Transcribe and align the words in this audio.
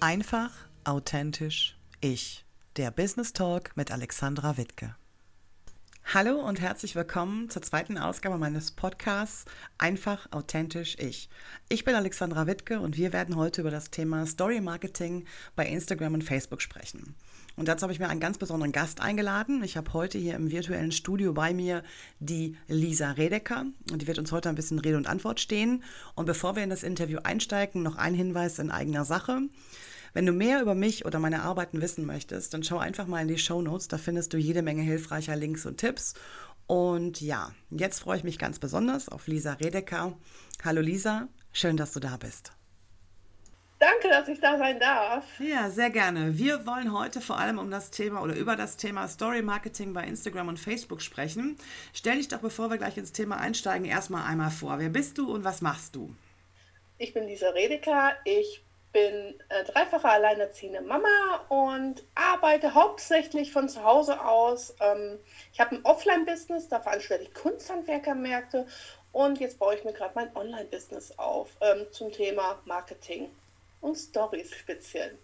Einfach, 0.00 0.50
authentisch, 0.84 1.78
ich. 2.02 2.44
Der 2.76 2.90
Business 2.90 3.32
Talk 3.32 3.74
mit 3.76 3.90
Alexandra 3.90 4.58
Wittke. 4.58 4.94
Hallo 6.14 6.38
und 6.38 6.60
herzlich 6.60 6.94
willkommen 6.94 7.50
zur 7.50 7.62
zweiten 7.62 7.98
Ausgabe 7.98 8.38
meines 8.38 8.70
Podcasts 8.70 9.44
Einfach, 9.76 10.28
authentisch, 10.30 10.96
ich. 11.00 11.28
Ich 11.68 11.84
bin 11.84 11.96
Alexandra 11.96 12.46
Wittke 12.46 12.78
und 12.78 12.96
wir 12.96 13.12
werden 13.12 13.34
heute 13.34 13.62
über 13.62 13.72
das 13.72 13.90
Thema 13.90 14.24
Story 14.24 14.60
Marketing 14.60 15.24
bei 15.56 15.66
Instagram 15.66 16.14
und 16.14 16.22
Facebook 16.22 16.62
sprechen. 16.62 17.16
Und 17.56 17.66
dazu 17.66 17.82
habe 17.82 17.92
ich 17.92 17.98
mir 17.98 18.08
einen 18.08 18.20
ganz 18.20 18.38
besonderen 18.38 18.70
Gast 18.70 19.00
eingeladen. 19.00 19.64
Ich 19.64 19.76
habe 19.76 19.92
heute 19.94 20.16
hier 20.16 20.36
im 20.36 20.52
virtuellen 20.52 20.92
Studio 20.92 21.32
bei 21.32 21.52
mir 21.52 21.82
die 22.20 22.56
Lisa 22.68 23.10
Redeker 23.10 23.66
und 23.90 24.00
die 24.00 24.06
wird 24.06 24.20
uns 24.20 24.30
heute 24.30 24.48
ein 24.48 24.54
bisschen 24.54 24.78
Rede 24.78 24.98
und 24.98 25.08
Antwort 25.08 25.40
stehen. 25.40 25.82
Und 26.14 26.26
bevor 26.26 26.54
wir 26.54 26.62
in 26.62 26.70
das 26.70 26.84
Interview 26.84 27.18
einsteigen, 27.24 27.82
noch 27.82 27.96
ein 27.96 28.14
Hinweis 28.14 28.60
in 28.60 28.70
eigener 28.70 29.04
Sache. 29.04 29.40
Wenn 30.16 30.24
du 30.24 30.32
mehr 30.32 30.62
über 30.62 30.74
mich 30.74 31.04
oder 31.04 31.18
meine 31.18 31.42
Arbeiten 31.42 31.82
wissen 31.82 32.06
möchtest, 32.06 32.54
dann 32.54 32.62
schau 32.62 32.78
einfach 32.78 33.06
mal 33.06 33.20
in 33.20 33.28
die 33.28 33.36
Show 33.36 33.60
Notes. 33.60 33.86
Da 33.88 33.98
findest 33.98 34.32
du 34.32 34.38
jede 34.38 34.62
Menge 34.62 34.80
hilfreicher 34.80 35.36
Links 35.36 35.66
und 35.66 35.76
Tipps. 35.76 36.14
Und 36.66 37.20
ja, 37.20 37.52
jetzt 37.68 37.98
freue 37.98 38.16
ich 38.16 38.24
mich 38.24 38.38
ganz 38.38 38.58
besonders 38.58 39.10
auf 39.10 39.26
Lisa 39.26 39.52
Redeker. 39.52 40.16
Hallo 40.64 40.80
Lisa, 40.80 41.28
schön, 41.52 41.76
dass 41.76 41.92
du 41.92 42.00
da 42.00 42.16
bist. 42.16 42.52
Danke, 43.78 44.08
dass 44.08 44.26
ich 44.28 44.40
da 44.40 44.56
sein 44.56 44.80
darf. 44.80 45.22
Ja, 45.38 45.68
sehr 45.68 45.90
gerne. 45.90 46.38
Wir 46.38 46.66
wollen 46.66 46.98
heute 46.98 47.20
vor 47.20 47.38
allem 47.38 47.58
um 47.58 47.70
das 47.70 47.90
Thema 47.90 48.22
oder 48.22 48.36
über 48.36 48.56
das 48.56 48.78
Thema 48.78 49.08
Story 49.08 49.42
Marketing 49.42 49.92
bei 49.92 50.04
Instagram 50.04 50.48
und 50.48 50.58
Facebook 50.58 51.02
sprechen. 51.02 51.58
Stell 51.92 52.16
dich 52.16 52.28
doch, 52.28 52.40
bevor 52.40 52.70
wir 52.70 52.78
gleich 52.78 52.96
ins 52.96 53.12
Thema 53.12 53.36
einsteigen, 53.36 53.84
erstmal 53.84 54.24
einmal 54.24 54.50
vor. 54.50 54.78
Wer 54.78 54.88
bist 54.88 55.18
du 55.18 55.30
und 55.30 55.44
was 55.44 55.60
machst 55.60 55.94
du? 55.94 56.16
Ich 56.96 57.12
bin 57.12 57.26
Lisa 57.26 57.50
Redeker. 57.50 58.14
Ich 58.24 58.62
bin 58.92 59.34
äh, 59.48 59.64
dreifache 59.64 60.08
alleinerziehende 60.08 60.80
Mama 60.80 61.44
und 61.48 62.02
arbeite 62.14 62.74
hauptsächlich 62.74 63.52
von 63.52 63.68
zu 63.68 63.82
Hause 63.84 64.24
aus. 64.24 64.74
Ähm, 64.80 65.18
ich 65.52 65.60
habe 65.60 65.76
ein 65.76 65.84
Offline-Business, 65.84 66.68
da 66.68 66.80
veranstalte 66.80 67.24
ich 67.24 67.34
Kunsthandwerkermärkte 67.34 68.66
und 69.12 69.38
jetzt 69.38 69.58
baue 69.58 69.74
ich 69.74 69.84
mir 69.84 69.92
gerade 69.92 70.12
mein 70.14 70.34
Online-Business 70.34 71.18
auf 71.18 71.50
ähm, 71.60 71.86
zum 71.90 72.12
Thema 72.12 72.58
Marketing 72.64 73.28
und 73.80 73.96
Stories 73.96 74.54
speziell. 74.54 75.16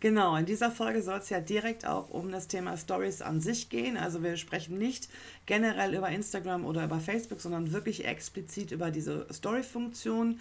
Genau, 0.00 0.36
in 0.36 0.46
dieser 0.46 0.70
Folge 0.70 1.02
soll 1.02 1.18
es 1.18 1.28
ja 1.28 1.40
direkt 1.40 1.84
auch 1.84 2.10
um 2.10 2.30
das 2.30 2.46
Thema 2.46 2.76
Stories 2.76 3.20
an 3.20 3.40
sich 3.40 3.68
gehen. 3.68 3.96
Also 3.96 4.22
wir 4.22 4.36
sprechen 4.36 4.78
nicht 4.78 5.08
generell 5.46 5.92
über 5.92 6.08
Instagram 6.08 6.64
oder 6.64 6.84
über 6.84 7.00
Facebook, 7.00 7.40
sondern 7.40 7.72
wirklich 7.72 8.04
explizit 8.04 8.70
über 8.70 8.92
diese 8.92 9.26
Story-Funktion. 9.32 10.38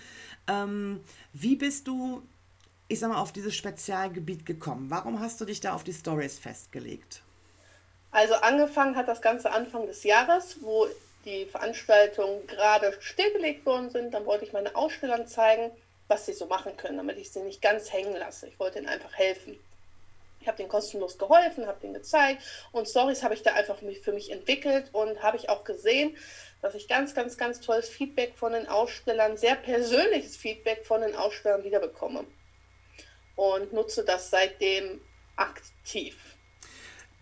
Ähm, 0.48 1.00
wie 1.34 1.56
bist 1.56 1.88
du 1.88 2.22
ich 2.88 3.00
sag 3.00 3.10
mal, 3.10 3.22
auf 3.22 3.32
dieses 3.32 3.56
Spezialgebiet 3.56 4.46
gekommen? 4.46 4.90
Warum 4.90 5.20
hast 5.20 5.42
du 5.42 5.46
dich 5.46 5.60
da 5.60 5.74
auf 5.74 5.84
die 5.84 5.94
Stories 5.94 6.40
festgelegt? 6.40 7.22
Also 8.12 8.36
angefangen 8.36 8.96
hat 8.96 9.08
das 9.08 9.22
Ganze 9.22 9.52
Anfang 9.52 9.86
des 9.86 10.04
Jahres, 10.04 10.58
wo 10.62 10.88
die 11.26 11.46
Veranstaltungen 11.46 12.48
gerade 12.48 12.96
stillgelegt 13.02 13.66
worden 13.66 13.90
sind. 13.90 14.14
Dann 14.14 14.26
wollte 14.26 14.46
ich 14.46 14.54
meine 14.54 14.76
Ausstellern 14.76 15.28
zeigen, 15.28 15.72
was 16.08 16.26
sie 16.26 16.34
so 16.34 16.46
machen 16.46 16.78
können, 16.78 16.98
damit 16.98 17.18
ich 17.18 17.32
sie 17.32 17.42
nicht 17.42 17.62
ganz 17.62 17.92
hängen 17.92 18.16
lasse. 18.16 18.48
Ich 18.48 18.60
wollte 18.60 18.80
ihnen 18.80 18.88
einfach 18.88 19.14
helfen. 19.14 19.60
Ich 20.40 20.48
habe 20.48 20.58
denen 20.58 20.70
kostenlos 20.70 21.18
geholfen, 21.18 21.68
habe 21.68 21.82
denen 21.82 21.96
gezeigt 21.96 22.42
und 22.72 22.88
Stories 22.88 23.24
habe 23.24 23.34
ich 23.34 23.44
da 23.44 23.54
einfach 23.54 23.78
für 24.02 24.14
mich 24.14 24.32
entwickelt 24.32 24.90
und 24.94 25.22
habe 25.22 25.36
ich 25.36 25.50
auch 25.50 25.66
gesehen, 25.66 26.16
dass 26.62 26.74
ich 26.76 26.88
ganz, 26.88 27.14
ganz, 27.14 27.38
ganz 27.38 27.60
tolles 27.60 27.90
Feedback 27.90 28.34
von 28.36 28.54
den 28.54 28.68
Ausstellern, 28.68 29.36
sehr 29.36 29.56
persönliches 29.56 30.38
Feedback 30.38 30.86
von 30.86 31.02
den 31.02 31.16
Ausstellern 31.16 31.66
wiederbekomme 31.66 32.24
und 33.38 33.72
nutze 33.72 34.04
das 34.04 34.30
seitdem 34.30 35.00
aktiv. 35.38 36.18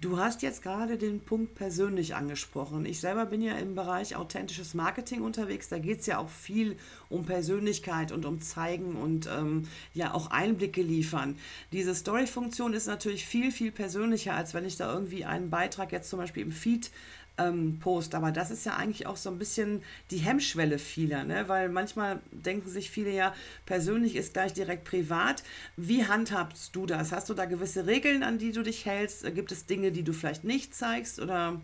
Du 0.01 0.19
hast 0.19 0.41
jetzt 0.41 0.61
gerade 0.61 0.97
den 0.97 1.21
Punkt 1.21 1.55
persönlich 1.55 2.15
angesprochen. 2.15 2.85
Ich 2.85 2.99
selber 2.99 3.25
bin 3.25 3.41
ja 3.41 3.55
im 3.55 3.75
Bereich 3.75 4.15
authentisches 4.15 4.73
Marketing 4.73 5.21
unterwegs. 5.21 5.69
Da 5.69 5.79
geht 5.79 6.01
es 6.01 6.05
ja 6.05 6.17
auch 6.17 6.29
viel 6.29 6.77
um 7.09 7.25
Persönlichkeit 7.25 8.11
und 8.11 8.25
um 8.25 8.41
Zeigen 8.41 8.97
und 8.97 9.27
ähm, 9.27 9.67
ja 9.93 10.13
auch 10.13 10.31
Einblicke 10.31 10.81
liefern. 10.81 11.39
Diese 11.71 11.95
Story-Funktion 11.95 12.73
ist 12.73 12.87
natürlich 12.87 13.25
viel, 13.25 13.51
viel 13.51 13.71
persönlicher, 13.71 14.35
als 14.35 14.53
wenn 14.53 14.65
ich 14.65 14.75
da 14.75 14.93
irgendwie 14.93 15.23
einen 15.23 15.49
Beitrag 15.49 15.93
jetzt 15.93 16.09
zum 16.09 16.19
Beispiel 16.19 16.43
im 16.43 16.51
Feed 16.51 16.91
ähm, 17.37 17.79
Post. 17.79 18.15
Aber 18.15 18.31
das 18.31 18.51
ist 18.51 18.65
ja 18.65 18.75
eigentlich 18.75 19.07
auch 19.07 19.17
so 19.17 19.29
ein 19.29 19.37
bisschen 19.37 19.83
die 20.11 20.17
Hemmschwelle 20.17 20.79
vieler, 20.79 21.23
ne? 21.23 21.47
weil 21.47 21.69
manchmal 21.69 22.19
denken 22.31 22.69
sich 22.69 22.89
viele 22.89 23.11
ja, 23.11 23.33
persönlich 23.65 24.15
ist 24.15 24.33
gleich 24.33 24.53
direkt 24.53 24.85
privat. 24.85 25.43
Wie 25.75 26.05
handhabst 26.05 26.75
du 26.75 26.85
das? 26.85 27.11
Hast 27.11 27.29
du 27.29 27.33
da 27.33 27.45
gewisse 27.45 27.87
Regeln, 27.87 28.23
an 28.23 28.37
die 28.37 28.51
du 28.51 28.63
dich 28.63 28.85
hältst? 28.85 29.23
Gibt 29.35 29.51
es 29.51 29.65
Dinge, 29.65 29.91
die 29.91 30.03
du 30.03 30.13
vielleicht 30.13 30.43
nicht 30.43 30.75
zeigst? 30.75 31.19
Oder? 31.19 31.61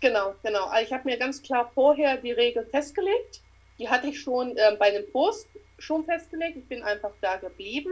Genau, 0.00 0.34
genau. 0.42 0.66
Also 0.66 0.86
ich 0.86 0.92
habe 0.92 1.08
mir 1.08 1.18
ganz 1.18 1.42
klar 1.42 1.70
vorher 1.74 2.16
die 2.18 2.32
Regeln 2.32 2.66
festgelegt. 2.70 3.42
Die 3.78 3.88
hatte 3.88 4.08
ich 4.08 4.20
schon 4.20 4.56
äh, 4.56 4.76
bei 4.78 4.86
einem 4.86 5.10
Post 5.10 5.48
schon 5.78 6.04
festgelegt. 6.04 6.56
Ich 6.56 6.66
bin 6.66 6.82
einfach 6.82 7.12
da 7.20 7.36
geblieben. 7.36 7.90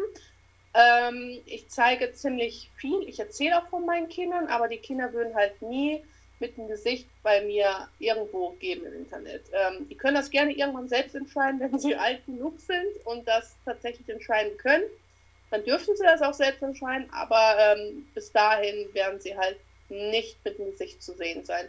Ähm, 0.75 1.41
ich 1.47 1.69
zeige 1.69 2.13
ziemlich 2.13 2.71
viel. 2.77 3.03
Ich 3.09 3.19
erzähle 3.19 3.59
auch 3.59 3.69
von 3.69 3.87
meinen 3.87 4.09
Kindern, 4.09 4.47
aber 4.49 4.69
die 4.69 4.79
Kinder 4.79 5.13
würden 5.13 5.35
halt 5.35 5.61
nie 5.63 6.03
mit 6.39 6.57
dem 6.57 6.69
Gesicht 6.69 7.09
bei 7.23 7.43
mir 7.43 7.89
irgendwo 7.99 8.51
geben 8.53 8.87
im 8.87 8.95
Internet. 8.95 9.43
Ähm, 9.53 9.89
die 9.89 9.95
können 9.95 10.17
das 10.17 10.31
gerne 10.31 10.53
irgendwann 10.53 10.89
selbst 10.89 11.15
entscheiden, 11.15 11.61
wenn 11.61 11.79
sie 11.79 11.97
alt 11.97 12.25
genug 12.27 12.61
sind 12.61 13.05
und 13.05 13.27
das 13.27 13.57
tatsächlich 13.65 14.09
entscheiden 14.09 14.57
können. 14.59 14.85
Dann 15.51 15.65
dürfen 15.65 15.97
sie 15.97 16.05
das 16.05 16.23
auch 16.23 16.35
selbst 16.35 16.63
entscheiden, 16.63 17.09
aber 17.13 17.57
ähm, 17.59 18.07
bis 18.15 18.33
dahin 18.33 18.93
werden 18.95 19.21
sie 19.21 19.37
halt 19.37 19.59
nicht 19.89 20.37
mit 20.45 20.59
dem 20.59 20.71
Gesicht 20.73 21.03
zu 21.03 21.15
sehen 21.15 21.45
sein. 21.45 21.67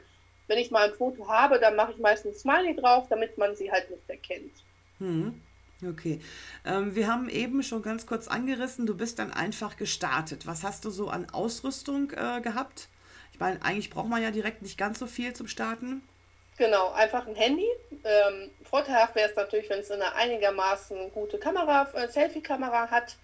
Wenn 0.47 0.57
ich 0.57 0.71
mal 0.71 0.89
ein 0.89 0.95
Foto 0.95 1.27
habe, 1.27 1.59
dann 1.59 1.75
mache 1.75 1.91
ich 1.91 1.97
meistens 1.99 2.39
Smiley 2.39 2.75
drauf, 2.75 3.05
damit 3.09 3.37
man 3.37 3.55
sie 3.55 3.71
halt 3.71 3.89
nicht 3.89 4.09
erkennt. 4.09 4.51
Hm. 4.99 5.41
Okay. 5.87 6.19
Ähm, 6.65 6.95
wir 6.95 7.07
haben 7.07 7.29
eben 7.29 7.61
schon 7.61 7.83
ganz 7.83 8.07
kurz 8.07 8.27
angerissen, 8.27 8.87
du 8.87 8.97
bist 8.97 9.19
dann 9.19 9.31
einfach 9.31 9.77
gestartet. 9.77 10.47
Was 10.47 10.63
hast 10.63 10.85
du 10.85 10.89
so 10.89 11.09
an 11.09 11.29
Ausrüstung 11.29 12.11
äh, 12.11 12.41
gehabt? 12.41 12.89
Ich 13.37 13.39
meine, 13.39 13.61
eigentlich 13.61 13.91
braucht 13.91 14.07
man 14.07 14.23
ja 14.23 14.31
direkt 14.31 14.63
nicht 14.63 14.79
ganz 14.79 14.97
so 14.97 15.05
viel 15.05 15.31
zum 15.33 15.47
Starten. 15.47 16.01
Genau, 16.57 16.91
einfach 16.93 17.27
ein 17.27 17.35
Handy. 17.35 17.67
Ähm, 18.03 18.49
vorteilhaft 18.63 19.13
wäre 19.13 19.29
es 19.29 19.35
natürlich, 19.35 19.69
wenn 19.69 19.81
es 19.81 19.91
eine 19.91 20.15
einigermaßen 20.15 21.11
gute 21.11 21.37
Kamera, 21.37 21.87
äh, 21.93 22.07
Selfie-Kamera 22.07 22.89
hat. 22.89 23.15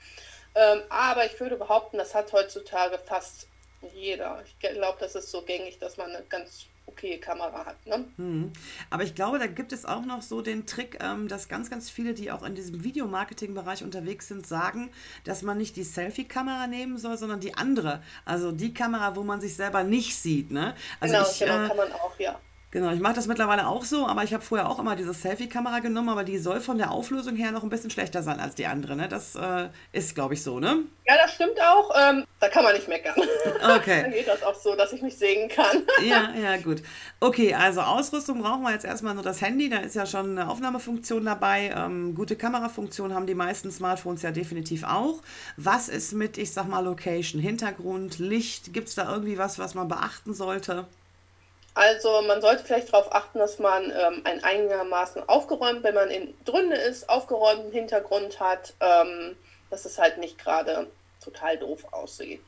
Ähm, 0.53 0.83
aber 0.89 1.25
ich 1.25 1.39
würde 1.39 1.55
behaupten, 1.55 1.97
das 1.97 2.13
hat 2.13 2.31
heutzutage 2.31 2.99
fast 2.99 3.47
jeder. 3.95 4.43
Ich 4.45 4.59
glaube, 4.59 4.97
das 4.99 5.15
ist 5.15 5.31
so 5.31 5.41
gängig, 5.41 5.79
dass 5.79 5.97
man 5.97 6.11
eine 6.11 6.23
ganz 6.25 6.67
okay 6.85 7.17
Kamera 7.19 7.65
hat. 7.65 7.85
Ne? 7.85 8.05
Hm. 8.17 8.51
Aber 8.89 9.03
ich 9.03 9.15
glaube, 9.15 9.39
da 9.39 9.47
gibt 9.47 9.73
es 9.73 9.85
auch 9.85 10.05
noch 10.05 10.21
so 10.21 10.41
den 10.41 10.65
Trick, 10.65 10.99
ähm, 11.01 11.27
dass 11.27 11.47
ganz, 11.47 11.69
ganz 11.69 11.89
viele, 11.89 12.13
die 12.13 12.31
auch 12.31 12.43
in 12.43 12.55
diesem 12.55 12.83
Videomarketing-Bereich 12.83 13.83
unterwegs 13.83 14.27
sind, 14.27 14.45
sagen, 14.45 14.91
dass 15.23 15.41
man 15.41 15.57
nicht 15.57 15.75
die 15.75 15.83
Selfie-Kamera 15.83 16.67
nehmen 16.67 16.97
soll, 16.97 17.17
sondern 17.17 17.39
die 17.39 17.55
andere. 17.55 18.01
Also 18.25 18.51
die 18.51 18.73
Kamera, 18.73 19.15
wo 19.15 19.23
man 19.23 19.41
sich 19.41 19.55
selber 19.55 19.83
nicht 19.83 20.15
sieht. 20.15 20.51
Ne? 20.51 20.75
Also 20.99 21.15
genau, 21.15 21.29
ich, 21.29 21.39
genau, 21.39 21.65
äh, 21.65 21.67
kann 21.67 21.77
man 21.77 21.91
auch, 21.93 22.19
ja. 22.19 22.39
Genau, 22.73 22.89
ich 22.91 22.99
mache 22.99 23.13
das 23.13 23.27
mittlerweile 23.27 23.67
auch 23.67 23.85
so, 23.85 24.07
aber 24.07 24.23
ich 24.23 24.33
habe 24.33 24.43
vorher 24.43 24.67
auch 24.67 24.79
immer 24.79 24.95
diese 24.95 25.13
Selfie-Kamera 25.13 25.77
genommen, 25.77 26.09
aber 26.09 26.23
die 26.23 26.39
soll 26.39 26.59
von 26.59 26.79
der 26.79 26.89
Auflösung 26.89 27.35
her 27.35 27.51
noch 27.51 27.61
ein 27.61 27.69
bisschen 27.69 27.91
schlechter 27.91 28.23
sein 28.23 28.39
als 28.39 28.55
die 28.55 28.65
andere. 28.65 28.95
Ne? 28.95 29.07
Das 29.07 29.35
äh, 29.35 29.69
ist, 29.91 30.15
glaube 30.15 30.33
ich, 30.33 30.41
so, 30.41 30.59
ne? 30.59 30.79
Ja, 31.05 31.13
das 31.21 31.35
stimmt 31.35 31.61
auch. 31.61 31.91
Ähm, 31.95 32.25
da 32.39 32.49
kann 32.49 32.63
man 32.63 32.73
nicht 32.73 32.87
meckern. 32.87 33.13
Okay. 33.75 34.01
Dann 34.01 34.11
geht 34.11 34.27
das 34.27 34.41
auch 34.41 34.55
so, 34.55 34.75
dass 34.75 34.91
ich 34.91 35.03
mich 35.03 35.15
sehen 35.15 35.49
kann. 35.49 35.83
ja, 36.03 36.31
ja, 36.33 36.57
gut. 36.57 36.81
Okay, 37.19 37.53
also 37.53 37.81
Ausrüstung 37.81 38.41
brauchen 38.41 38.63
wir 38.63 38.71
jetzt 38.71 38.85
erstmal 38.85 39.13
nur 39.13 39.23
das 39.23 39.39
Handy. 39.41 39.69
Da 39.69 39.77
ist 39.77 39.93
ja 39.93 40.07
schon 40.07 40.31
eine 40.31 40.49
Aufnahmefunktion 40.49 41.23
dabei. 41.25 41.71
Ähm, 41.77 42.15
gute 42.15 42.35
Kamerafunktion 42.35 43.13
haben 43.13 43.27
die 43.27 43.35
meisten 43.35 43.69
Smartphones 43.69 44.23
ja 44.23 44.31
definitiv 44.31 44.83
auch. 44.83 45.21
Was 45.57 45.89
ist 45.89 46.13
mit, 46.13 46.39
ich 46.39 46.51
sag 46.51 46.67
mal, 46.67 46.79
Location, 46.79 47.39
Hintergrund, 47.39 48.17
Licht? 48.17 48.73
Gibt 48.73 48.87
es 48.87 48.95
da 48.95 49.11
irgendwie 49.11 49.37
was, 49.37 49.59
was 49.59 49.75
man 49.75 49.87
beachten 49.87 50.33
sollte? 50.33 50.87
Also 51.75 52.21
man 52.21 52.41
sollte 52.41 52.63
vielleicht 52.63 52.93
darauf 52.93 53.13
achten, 53.13 53.39
dass 53.39 53.57
man 53.57 53.85
ähm, 53.85 54.21
ein 54.25 54.43
einigermaßen 54.43 55.27
aufgeräumt, 55.27 55.83
wenn 55.83 55.95
man 55.95 56.09
in 56.09 56.33
drin 56.45 56.71
ist, 56.71 57.09
aufgeräumten 57.09 57.71
Hintergrund 57.71 58.39
hat, 58.39 58.73
ähm, 58.79 59.35
dass 59.71 59.85
es 59.85 59.97
halt 59.97 60.19
nicht 60.19 60.37
gerade 60.37 60.87
total 61.23 61.57
doof 61.57 61.85
aussieht. 61.91 62.41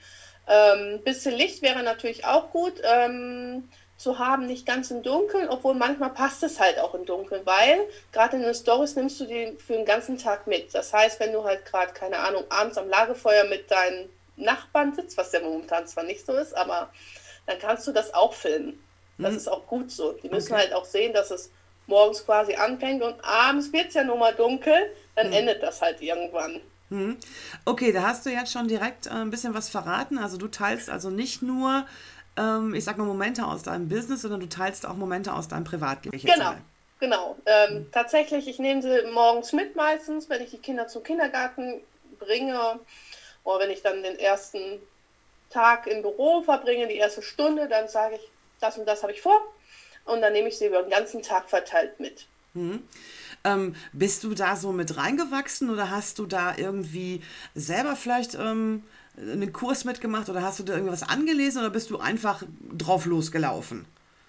Ähm, 0.47 1.01
bisschen 1.03 1.33
Licht 1.33 1.63
wäre 1.63 1.81
natürlich 1.81 2.25
auch 2.25 2.51
gut 2.51 2.79
ähm, 2.83 3.67
zu 3.97 4.19
haben, 4.19 4.45
nicht 4.45 4.67
ganz 4.67 4.91
im 4.91 5.01
Dunkeln, 5.01 5.49
obwohl 5.49 5.73
manchmal 5.73 6.11
passt 6.11 6.43
es 6.43 6.59
halt 6.59 6.77
auch 6.79 6.93
im 6.93 7.05
Dunkeln, 7.05 7.45
weil 7.45 7.87
gerade 8.11 8.35
in 8.35 8.43
den 8.43 8.53
Stories 8.53 8.95
nimmst 8.95 9.19
du 9.21 9.25
die 9.25 9.57
für 9.57 9.73
den 9.73 9.85
ganzen 9.85 10.19
Tag 10.19 10.45
mit. 10.45 10.75
Das 10.75 10.93
heißt, 10.93 11.19
wenn 11.19 11.33
du 11.33 11.43
halt 11.43 11.65
gerade, 11.65 11.93
keine 11.93 12.19
Ahnung, 12.19 12.43
abends 12.49 12.77
am 12.77 12.89
Lagerfeuer 12.89 13.45
mit 13.45 13.71
deinen 13.71 14.09
Nachbarn 14.35 14.93
sitzt, 14.93 15.17
was 15.17 15.31
ja 15.31 15.39
momentan 15.39 15.87
zwar 15.87 16.03
nicht 16.03 16.25
so 16.25 16.33
ist, 16.33 16.55
aber 16.55 16.91
dann 17.47 17.57
kannst 17.57 17.87
du 17.87 17.91
das 17.91 18.13
auch 18.13 18.33
filmen. 18.33 18.81
Das 19.17 19.31
mhm. 19.31 19.37
ist 19.37 19.47
auch 19.47 19.65
gut 19.67 19.91
so. 19.91 20.13
Die 20.13 20.29
müssen 20.29 20.53
okay. 20.53 20.63
halt 20.63 20.73
auch 20.73 20.85
sehen, 20.85 21.13
dass 21.13 21.31
es 21.31 21.49
morgens 21.87 22.25
quasi 22.25 22.55
anfängt 22.55 23.03
und 23.03 23.15
abends 23.23 23.71
wird 23.71 23.89
es 23.89 23.93
ja 23.93 24.03
nun 24.03 24.19
mal 24.19 24.33
dunkel, 24.33 24.91
dann 25.15 25.27
mhm. 25.27 25.33
endet 25.33 25.63
das 25.63 25.81
halt 25.81 26.01
irgendwann. 26.01 26.61
Hm. 26.89 27.17
Okay, 27.65 27.91
da 27.91 28.03
hast 28.03 28.25
du 28.25 28.29
jetzt 28.29 28.51
schon 28.51 28.67
direkt 28.67 29.07
äh, 29.07 29.11
ein 29.11 29.31
bisschen 29.31 29.53
was 29.53 29.69
verraten. 29.69 30.17
Also 30.17 30.37
du 30.37 30.47
teilst 30.47 30.89
also 30.89 31.09
nicht 31.09 31.41
nur, 31.41 31.85
ähm, 32.37 32.75
ich 32.75 32.83
sag 32.83 32.97
mal, 32.97 33.05
Momente 33.05 33.45
aus 33.45 33.63
deinem 33.63 33.89
Business, 33.89 34.21
sondern 34.21 34.39
du 34.39 34.49
teilst 34.49 34.85
auch 34.85 34.95
Momente 34.95 35.33
aus 35.33 35.47
deinem 35.47 35.63
Privatleben. 35.63 36.19
Genau, 36.19 36.53
genau. 36.99 37.37
Ähm, 37.45 37.69
hm. 37.69 37.91
Tatsächlich, 37.91 38.47
ich 38.47 38.59
nehme 38.59 38.81
sie 38.81 39.03
morgens 39.13 39.51
mit 39.53 39.75
meistens, 39.75 40.29
wenn 40.29 40.41
ich 40.41 40.51
die 40.51 40.59
Kinder 40.59 40.87
zum 40.87 41.03
Kindergarten 41.03 41.81
bringe 42.19 42.79
oder 43.43 43.59
wenn 43.61 43.71
ich 43.71 43.81
dann 43.81 44.03
den 44.03 44.19
ersten 44.19 44.79
Tag 45.49 45.87
im 45.87 46.01
Büro 46.01 46.43
verbringe, 46.43 46.87
die 46.87 46.97
erste 46.97 47.21
Stunde, 47.21 47.67
dann 47.67 47.87
sage 47.87 48.15
ich, 48.15 48.31
das 48.59 48.77
und 48.77 48.85
das 48.85 49.03
habe 49.03 49.13
ich 49.13 49.21
vor 49.21 49.39
und 50.05 50.21
dann 50.21 50.33
nehme 50.33 50.49
ich 50.49 50.57
sie 50.57 50.67
über 50.67 50.81
den 50.81 50.91
ganzen 50.91 51.21
Tag 51.21 51.49
verteilt 51.49 51.99
mit. 51.99 52.27
Mhm. 52.53 52.83
Ähm, 53.43 53.75
bist 53.93 54.23
du 54.23 54.33
da 54.33 54.55
so 54.55 54.71
mit 54.71 54.97
reingewachsen 54.97 55.69
oder 55.69 55.91
hast 55.91 56.19
du 56.19 56.25
da 56.25 56.55
irgendwie 56.57 57.21
selber 57.53 57.95
vielleicht 57.95 58.35
ähm, 58.35 58.83
einen 59.17 59.53
Kurs 59.53 59.85
mitgemacht 59.85 60.29
oder 60.29 60.41
hast 60.41 60.59
du 60.59 60.63
da 60.63 60.73
irgendwas 60.73 61.03
angelesen 61.03 61.61
oder 61.61 61.69
bist 61.69 61.89
du 61.89 61.99
einfach 61.99 62.43
drauf 62.71 63.05
losgelaufen? 63.05 63.85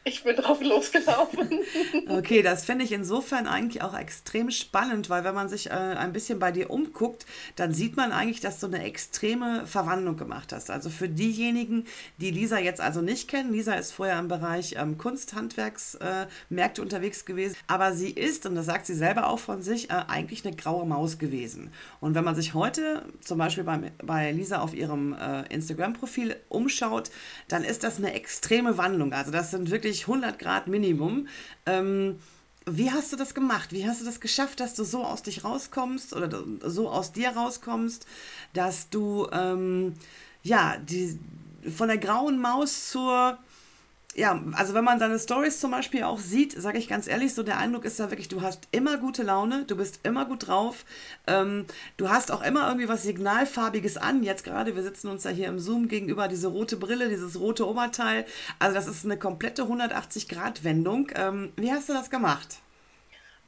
Ich 0.09 0.23
bin 0.23 0.37
drauf 0.37 0.63
losgelaufen. 0.63 1.59
okay, 2.09 2.41
das 2.41 2.65
finde 2.65 2.85
ich 2.85 2.93
insofern 2.93 3.49
eigentlich 3.49 3.83
auch 3.83 3.99
extrem 3.99 4.53
spannend, 4.53 5.11
weil 5.11 5.25
wenn 5.25 5.35
man 5.35 5.49
sich 5.49 5.67
äh, 5.67 5.73
ein 5.73 6.13
bisschen 6.13 6.39
bei 6.39 6.53
dir 6.53 6.71
umguckt, 6.71 7.27
dann 7.57 7.75
sieht 7.75 7.97
man 7.97 8.13
eigentlich, 8.13 8.39
dass 8.39 8.61
du 8.61 8.69
eine 8.69 8.85
extreme 8.85 9.67
Verwandlung 9.67 10.17
gemacht 10.17 10.53
hast. 10.53 10.71
Also 10.71 10.91
für 10.91 11.09
diejenigen, 11.09 11.87
die 12.19 12.31
Lisa 12.31 12.61
jetzt 12.61 12.81
also 12.81 13.01
nicht 13.01 13.27
kennen, 13.27 13.53
Lisa 13.53 13.75
ist 13.75 13.91
vorher 13.91 14.21
im 14.21 14.29
Bereich 14.29 14.77
ähm, 14.79 14.97
Kunsthandwerksmärkte 14.97 16.81
äh, 16.81 16.85
unterwegs 16.85 17.25
gewesen, 17.25 17.57
aber 17.67 17.93
sie 17.93 18.11
ist, 18.11 18.47
und 18.47 18.55
das 18.55 18.67
sagt 18.67 18.87
sie 18.87 18.95
selber 18.95 19.27
auch 19.27 19.41
von 19.41 19.61
sich, 19.61 19.91
äh, 19.91 20.05
eigentlich 20.07 20.47
eine 20.47 20.55
graue 20.55 20.87
Maus 20.87 21.19
gewesen. 21.19 21.73
Und 22.01 22.15
wenn 22.15 22.25
man 22.25 22.37
sich 22.37 22.55
heute 22.55 23.03
zum 23.23 23.39
Beispiel 23.39 23.65
bei, 23.65 23.91
bei 24.05 24.31
Lisa 24.31 24.61
auf 24.61 24.73
ihrem 24.73 25.15
äh, 25.15 25.53
Instagram-Profil 25.53 26.37
umschaut, 26.49 27.11
dann 27.49 27.65
ist 27.65 27.83
das 27.83 27.99
eine 27.99 28.13
extreme 28.15 28.79
Wandlung. 28.79 29.13
Also 29.13 29.33
das 29.33 29.51
sind 29.51 29.73
wirklich 29.73 29.96
wirklich 29.97 30.09
100 30.09 30.39
Grad 30.39 30.67
Minimum. 30.67 31.29
Ähm, 31.65 32.19
wie 32.67 32.91
hast 32.91 33.13
du 33.13 33.17
das 33.17 33.35
gemacht? 33.35 33.73
Wie 33.73 33.87
hast 33.87 34.01
du 34.01 34.05
das 34.05 34.21
geschafft, 34.21 34.61
dass 34.61 34.75
du 34.75 34.85
so 34.85 35.05
aus 35.05 35.23
dich 35.23 35.45
rauskommst 35.45 36.15
oder 36.15 36.43
so 36.65 36.89
aus 36.91 37.13
dir 37.13 37.31
rauskommst, 37.31 38.07
dass 38.53 38.91
du 38.91 39.29
ähm, 39.33 39.95
ja 40.43 40.77
die, 40.79 41.19
von 41.75 41.89
der 41.89 41.99
grauen 41.99 42.41
Maus 42.41 42.91
zur 42.91 43.39
ja, 44.17 44.43
also 44.55 44.73
wenn 44.73 44.85
man 44.85 44.99
deine 44.99 45.19
Stories 45.19 45.61
zum 45.61 45.71
Beispiel 45.71 46.03
auch 46.03 46.19
sieht, 46.19 46.53
sage 46.61 46.79
ich 46.79 46.89
ganz 46.89 47.07
ehrlich, 47.07 47.35
so 47.35 47.43
der 47.43 47.59
Eindruck 47.59 47.85
ist 47.85 47.99
ja 47.99 48.11
wirklich, 48.11 48.29
du 48.29 48.41
hast 48.41 48.67
immer 48.73 48.97
gute 48.97 49.23
Laune, 49.23 49.65
du 49.67 49.77
bist 49.77 50.01
immer 50.05 50.25
gut 50.25 50.49
drauf, 50.49 50.87
ähm, 51.27 51.67
du 51.99 52.09
hast 52.09 52.33
auch 52.33 52.43
immer 52.43 52.67
irgendwie 52.67 52.89
was 52.89 53.03
Signalfarbiges 53.03 53.99
an. 53.99 54.23
Jetzt 54.23 54.45
gerade, 54.45 54.75
wir 54.75 54.83
sitzen 54.83 55.09
uns 55.09 55.25
ja 55.25 55.31
hier 55.31 55.49
im 55.49 55.59
Zoom 55.59 55.89
gegenüber, 55.89 56.29
diese 56.29 56.49
rote 56.49 56.77
Brille, 56.77 57.11
dieses 57.11 57.39
rote 57.39 57.69
Oberteil. 57.69 58.25
Also 58.59 58.75
das 58.75 58.89
ist 58.89 59.05
eine 59.05 59.19
komplette 59.19 59.65
180-Grad-Wendung. 59.65 61.13
Ähm, 61.15 61.53
wie 61.57 61.71
hast 61.71 61.91
du 61.91 61.93
das 61.93 62.09
gemacht? 62.09 62.61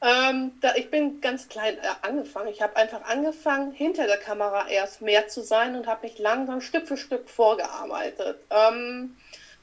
Ähm, 0.01 0.53
da, 0.61 0.75
ich 0.77 0.91
bin 0.91 1.21
ganz 1.23 1.49
klein 1.49 1.77
äh, 1.79 2.07
angefangen. 2.07 2.49
Ich 2.49 2.61
habe 2.61 2.77
einfach 2.77 3.03
angefangen, 3.05 3.73
hinter 3.73 4.07
der 4.07 4.19
Kamera 4.19 4.69
erst 4.69 5.01
mehr 5.01 5.29
zu 5.29 5.43
sein 5.43 5.75
und 5.75 5.87
habe 5.87 6.07
mich 6.07 6.19
langsam 6.19 6.61
Stück 6.61 6.87
für 6.87 6.99
Stück 6.99 7.29
vorgearbeitet. 7.29 8.39
Ähm, 8.51 9.17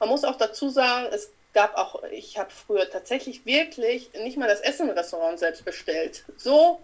man 0.05 0.11
muss 0.11 0.23
auch 0.23 0.35
dazu 0.35 0.69
sagen, 0.69 1.07
es 1.11 1.31
gab 1.53 1.75
auch, 1.75 2.03
ich 2.11 2.37
habe 2.37 2.51
früher 2.51 2.87
tatsächlich 2.87 3.43
wirklich 3.43 4.11
nicht 4.13 4.37
mal 4.37 4.47
das 4.47 4.59
Essen 4.61 4.87
im 4.87 4.95
Restaurant 4.95 5.39
selbst 5.39 5.65
bestellt. 5.65 6.23
So, 6.37 6.79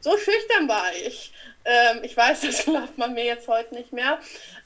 so 0.00 0.16
schüchtern 0.16 0.66
war 0.66 0.90
ich. 1.04 1.34
Ähm, 1.66 2.00
ich 2.02 2.16
weiß, 2.16 2.40
das 2.46 2.64
glaubt 2.64 2.96
man 2.96 3.12
mir 3.12 3.24
jetzt 3.24 3.48
heute 3.48 3.74
nicht 3.74 3.92
mehr. 3.92 4.18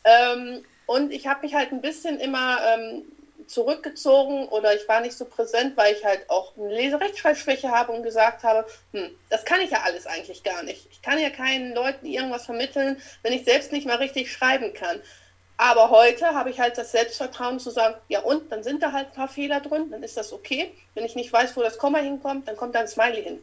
Ähm, 0.05 0.65
und 0.87 1.13
ich 1.13 1.27
habe 1.27 1.41
mich 1.43 1.57
halt 1.57 1.73
ein 1.73 1.81
bisschen 1.81 2.21
immer 2.21 2.59
ähm, 2.65 3.05
zurückgezogen 3.49 4.47
oder 4.47 4.77
ich 4.77 4.87
war 4.87 5.01
nicht 5.01 5.17
so 5.17 5.25
präsent, 5.25 5.77
weil 5.77 5.95
ich 5.95 6.05
halt 6.05 6.31
auch 6.31 6.57
eine 6.57 6.73
Leserechtschreibschwäche 6.73 7.69
habe 7.69 7.93
und 7.93 8.05
gesagt 8.05 8.45
habe, 8.45 8.65
hm, 8.93 9.11
das 9.29 9.45
kann 9.45 9.61
ich 9.61 9.71
ja 9.71 9.83
alles 9.83 10.07
eigentlich 10.07 10.45
gar 10.45 10.63
nicht. 10.63 10.87
Ich 10.93 11.03
kann 11.03 11.19
ja 11.19 11.31
keinen 11.31 11.75
Leuten 11.75 12.07
irgendwas 12.07 12.47
vermitteln, 12.47 13.03
wenn 13.23 13.33
ich 13.33 13.45
selbst 13.45 13.73
nicht 13.73 13.89
mal 13.89 13.97
richtig 13.97 14.31
schreiben 14.31 14.73
kann. 14.73 15.03
Aber 15.61 15.91
heute 15.91 16.25
habe 16.35 16.51
ich 16.51 16.61
halt 16.61 16.79
das 16.79 16.93
Selbstvertrauen 16.93 17.59
zu 17.59 17.71
sagen, 17.71 17.97
ja 18.09 18.21
und, 18.21 18.51
dann 18.51 18.63
sind 18.63 18.81
da 18.81 18.93
halt 18.93 19.09
ein 19.09 19.13
paar 19.13 19.29
Fehler 19.29 19.61
drin, 19.61 19.91
dann 19.91 20.05
ist 20.05 20.17
das 20.17 20.33
okay. 20.33 20.73
Wenn 20.95 21.05
ich 21.05 21.17
nicht 21.17 21.33
weiß, 21.33 21.57
wo 21.57 21.63
das 21.63 21.79
Komma 21.79 21.99
hinkommt, 21.99 22.47
dann 22.47 22.57
kommt 22.57 22.77
da 22.77 22.81
ein 22.81 22.89
Smiley 22.89 23.23
hin. 23.23 23.39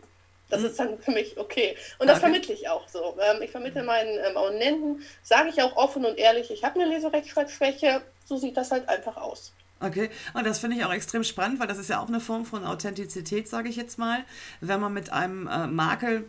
Das 0.49 0.61
mhm. 0.61 0.65
ist 0.67 0.79
dann 0.79 0.99
für 0.99 1.11
mich 1.11 1.37
okay. 1.37 1.75
Und 1.99 2.07
das 2.07 2.17
okay. 2.17 2.27
vermittle 2.27 2.53
ich 2.53 2.69
auch 2.69 2.87
so. 2.87 3.17
Ähm, 3.19 3.41
ich 3.41 3.51
vermittle 3.51 3.83
meinen 3.83 4.17
ähm, 4.17 4.37
Abonnenten, 4.37 5.03
sage 5.23 5.49
ich 5.49 5.61
auch 5.61 5.75
offen 5.75 6.05
und 6.05 6.17
ehrlich, 6.17 6.51
ich 6.51 6.63
habe 6.63 6.79
eine 6.79 6.89
Leserechtschreibschwäche, 6.89 8.01
so 8.23 8.37
sieht 8.37 8.55
das 8.55 8.71
halt 8.71 8.87
einfach 8.87 9.17
aus. 9.17 9.53
Okay, 9.81 10.09
und 10.33 10.45
das 10.47 10.59
finde 10.59 10.77
ich 10.77 10.85
auch 10.85 10.93
extrem 10.93 11.25
spannend, 11.25 11.59
weil 11.59 11.67
das 11.67 11.77
ist 11.77 11.89
ja 11.89 11.99
auch 11.99 12.07
eine 12.07 12.21
Form 12.21 12.45
von 12.45 12.63
Authentizität, 12.63 13.49
sage 13.49 13.67
ich 13.67 13.75
jetzt 13.75 13.99
mal. 13.99 14.23
Wenn 14.61 14.79
man 14.79 14.93
mit 14.93 15.11
einem 15.11 15.47
äh, 15.47 15.67
Makel 15.67 16.25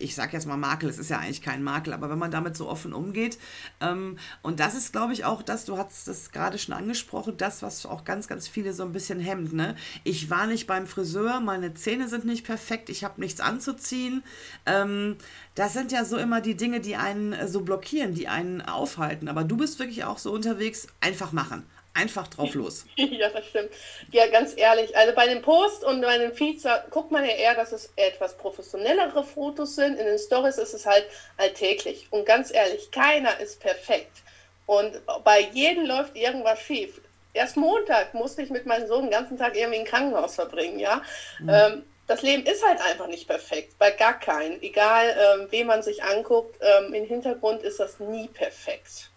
ich 0.00 0.14
sage 0.14 0.32
jetzt 0.32 0.46
mal 0.46 0.56
Makel, 0.56 0.88
es 0.88 0.98
ist 0.98 1.10
ja 1.10 1.18
eigentlich 1.18 1.42
kein 1.42 1.62
Makel, 1.62 1.92
aber 1.92 2.10
wenn 2.10 2.18
man 2.18 2.30
damit 2.30 2.56
so 2.56 2.68
offen 2.68 2.92
umgeht, 2.92 3.38
ähm, 3.80 4.18
und 4.42 4.60
das 4.60 4.74
ist, 4.74 4.92
glaube 4.92 5.12
ich, 5.12 5.24
auch 5.24 5.42
das, 5.42 5.64
du 5.64 5.76
hast 5.76 6.08
das 6.08 6.32
gerade 6.32 6.58
schon 6.58 6.74
angesprochen, 6.74 7.36
das, 7.36 7.62
was 7.62 7.86
auch 7.86 8.04
ganz, 8.04 8.28
ganz 8.28 8.48
viele 8.48 8.72
so 8.72 8.82
ein 8.82 8.92
bisschen 8.92 9.20
hemmt, 9.20 9.52
ne? 9.52 9.76
Ich 10.04 10.30
war 10.30 10.46
nicht 10.46 10.66
beim 10.66 10.86
Friseur, 10.86 11.40
meine 11.40 11.74
Zähne 11.74 12.08
sind 12.08 12.24
nicht 12.24 12.44
perfekt, 12.44 12.88
ich 12.88 13.04
habe 13.04 13.20
nichts 13.20 13.40
anzuziehen. 13.40 14.22
Ähm, 14.66 15.16
das 15.54 15.72
sind 15.72 15.92
ja 15.92 16.04
so 16.04 16.16
immer 16.16 16.40
die 16.40 16.56
Dinge, 16.56 16.80
die 16.80 16.96
einen 16.96 17.48
so 17.48 17.60
blockieren, 17.60 18.14
die 18.14 18.28
einen 18.28 18.62
aufhalten. 18.62 19.28
Aber 19.28 19.44
du 19.44 19.56
bist 19.56 19.78
wirklich 19.78 20.04
auch 20.04 20.18
so 20.18 20.32
unterwegs, 20.32 20.86
einfach 21.00 21.32
machen 21.32 21.64
einfach 21.94 22.28
drauf 22.28 22.54
los. 22.54 22.86
ja, 22.96 23.28
das 23.28 23.46
stimmt. 23.46 23.70
Ja, 24.12 24.26
ganz 24.28 24.54
ehrlich, 24.56 24.96
also 24.96 25.14
bei 25.14 25.26
dem 25.26 25.42
Post 25.42 25.84
und 25.84 26.00
bei 26.02 26.18
den 26.18 26.32
Feeds 26.32 26.64
guckt 26.90 27.10
man 27.10 27.24
ja 27.24 27.32
eher, 27.32 27.54
dass 27.54 27.72
es 27.72 27.92
etwas 27.96 28.36
professionellere 28.36 29.24
Fotos 29.24 29.76
sind. 29.76 29.98
In 29.98 30.06
den 30.06 30.18
Stories 30.18 30.58
ist 30.58 30.74
es 30.74 30.86
halt 30.86 31.06
alltäglich. 31.36 32.06
Und 32.10 32.26
ganz 32.26 32.52
ehrlich, 32.52 32.90
keiner 32.90 33.38
ist 33.40 33.60
perfekt. 33.60 34.22
Und 34.66 35.00
bei 35.24 35.40
jedem 35.52 35.84
läuft 35.84 36.16
irgendwas 36.16 36.60
schief. 36.60 37.00
Erst 37.32 37.56
Montag 37.56 38.14
musste 38.14 38.42
ich 38.42 38.50
mit 38.50 38.66
meinem 38.66 38.86
Sohn 38.86 39.02
den 39.02 39.10
ganzen 39.10 39.38
Tag 39.38 39.56
irgendwie 39.56 39.80
im 39.80 39.84
Krankenhaus 39.84 40.34
verbringen, 40.34 40.78
ja. 40.78 41.02
Mhm. 41.38 41.48
Ähm, 41.48 41.82
das 42.06 42.22
Leben 42.22 42.44
ist 42.44 42.66
halt 42.66 42.80
einfach 42.80 43.06
nicht 43.06 43.28
perfekt, 43.28 43.78
bei 43.78 43.92
gar 43.92 44.18
keinen. 44.18 44.60
Egal, 44.62 45.16
ähm, 45.16 45.46
wen 45.50 45.68
man 45.68 45.82
sich 45.82 46.02
anguckt, 46.02 46.56
ähm, 46.60 46.92
im 46.92 47.04
Hintergrund 47.04 47.62
ist 47.62 47.78
das 47.78 48.00
nie 48.00 48.26
perfekt. 48.26 49.10